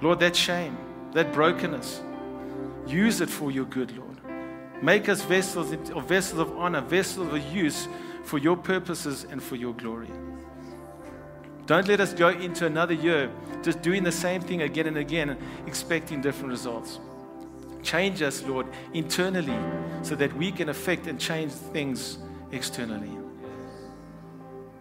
Lord, 0.00 0.20
that 0.20 0.34
shame, 0.34 0.78
that 1.12 1.34
brokenness, 1.34 2.00
use 2.86 3.20
it 3.20 3.28
for 3.28 3.50
your 3.50 3.66
good, 3.66 3.94
Lord. 3.94 4.16
Make 4.82 5.10
us 5.10 5.20
vessels 5.20 5.70
of 5.70 6.08
vessels 6.08 6.40
of 6.40 6.56
honor, 6.56 6.80
vessels 6.80 7.30
of 7.30 7.54
use 7.54 7.86
for 8.24 8.38
your 8.38 8.56
purposes 8.56 9.26
and 9.30 9.42
for 9.42 9.56
your 9.56 9.74
glory. 9.74 10.08
Don't 11.66 11.86
let 11.86 12.00
us 12.00 12.14
go 12.14 12.30
into 12.30 12.64
another 12.64 12.94
year 12.94 13.30
just 13.62 13.82
doing 13.82 14.02
the 14.02 14.10
same 14.10 14.40
thing 14.40 14.62
again 14.62 14.86
and 14.86 14.96
again, 14.96 15.36
expecting 15.66 16.22
different 16.22 16.48
results. 16.48 17.00
Change 17.82 18.22
us, 18.22 18.42
Lord, 18.42 18.66
internally 18.94 19.58
so 20.02 20.14
that 20.16 20.32
we 20.36 20.52
can 20.52 20.68
affect 20.68 21.06
and 21.06 21.18
change 21.20 21.52
things 21.52 22.18
externally. 22.52 23.10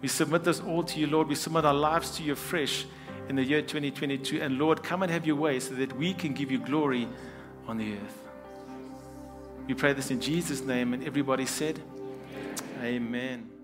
We 0.01 0.07
submit 0.07 0.43
this 0.43 0.59
all 0.59 0.83
to 0.83 0.99
you, 0.99 1.07
Lord. 1.07 1.27
We 1.27 1.35
submit 1.35 1.65
our 1.65 1.73
lives 1.73 2.17
to 2.17 2.23
you 2.23 2.33
afresh 2.33 2.85
in 3.29 3.35
the 3.35 3.43
year 3.43 3.61
2022. 3.61 4.41
And 4.41 4.57
Lord, 4.57 4.81
come 4.81 5.03
and 5.03 5.11
have 5.11 5.25
your 5.25 5.35
way 5.35 5.59
so 5.59 5.75
that 5.75 5.95
we 5.95 6.13
can 6.13 6.33
give 6.33 6.51
you 6.51 6.59
glory 6.59 7.07
on 7.67 7.77
the 7.77 7.93
earth. 7.93 8.23
We 9.67 9.75
pray 9.75 9.93
this 9.93 10.11
in 10.11 10.19
Jesus' 10.19 10.61
name. 10.61 10.93
And 10.93 11.03
everybody 11.03 11.45
said, 11.45 11.79
Amen. 12.79 12.83
Amen. 12.83 13.60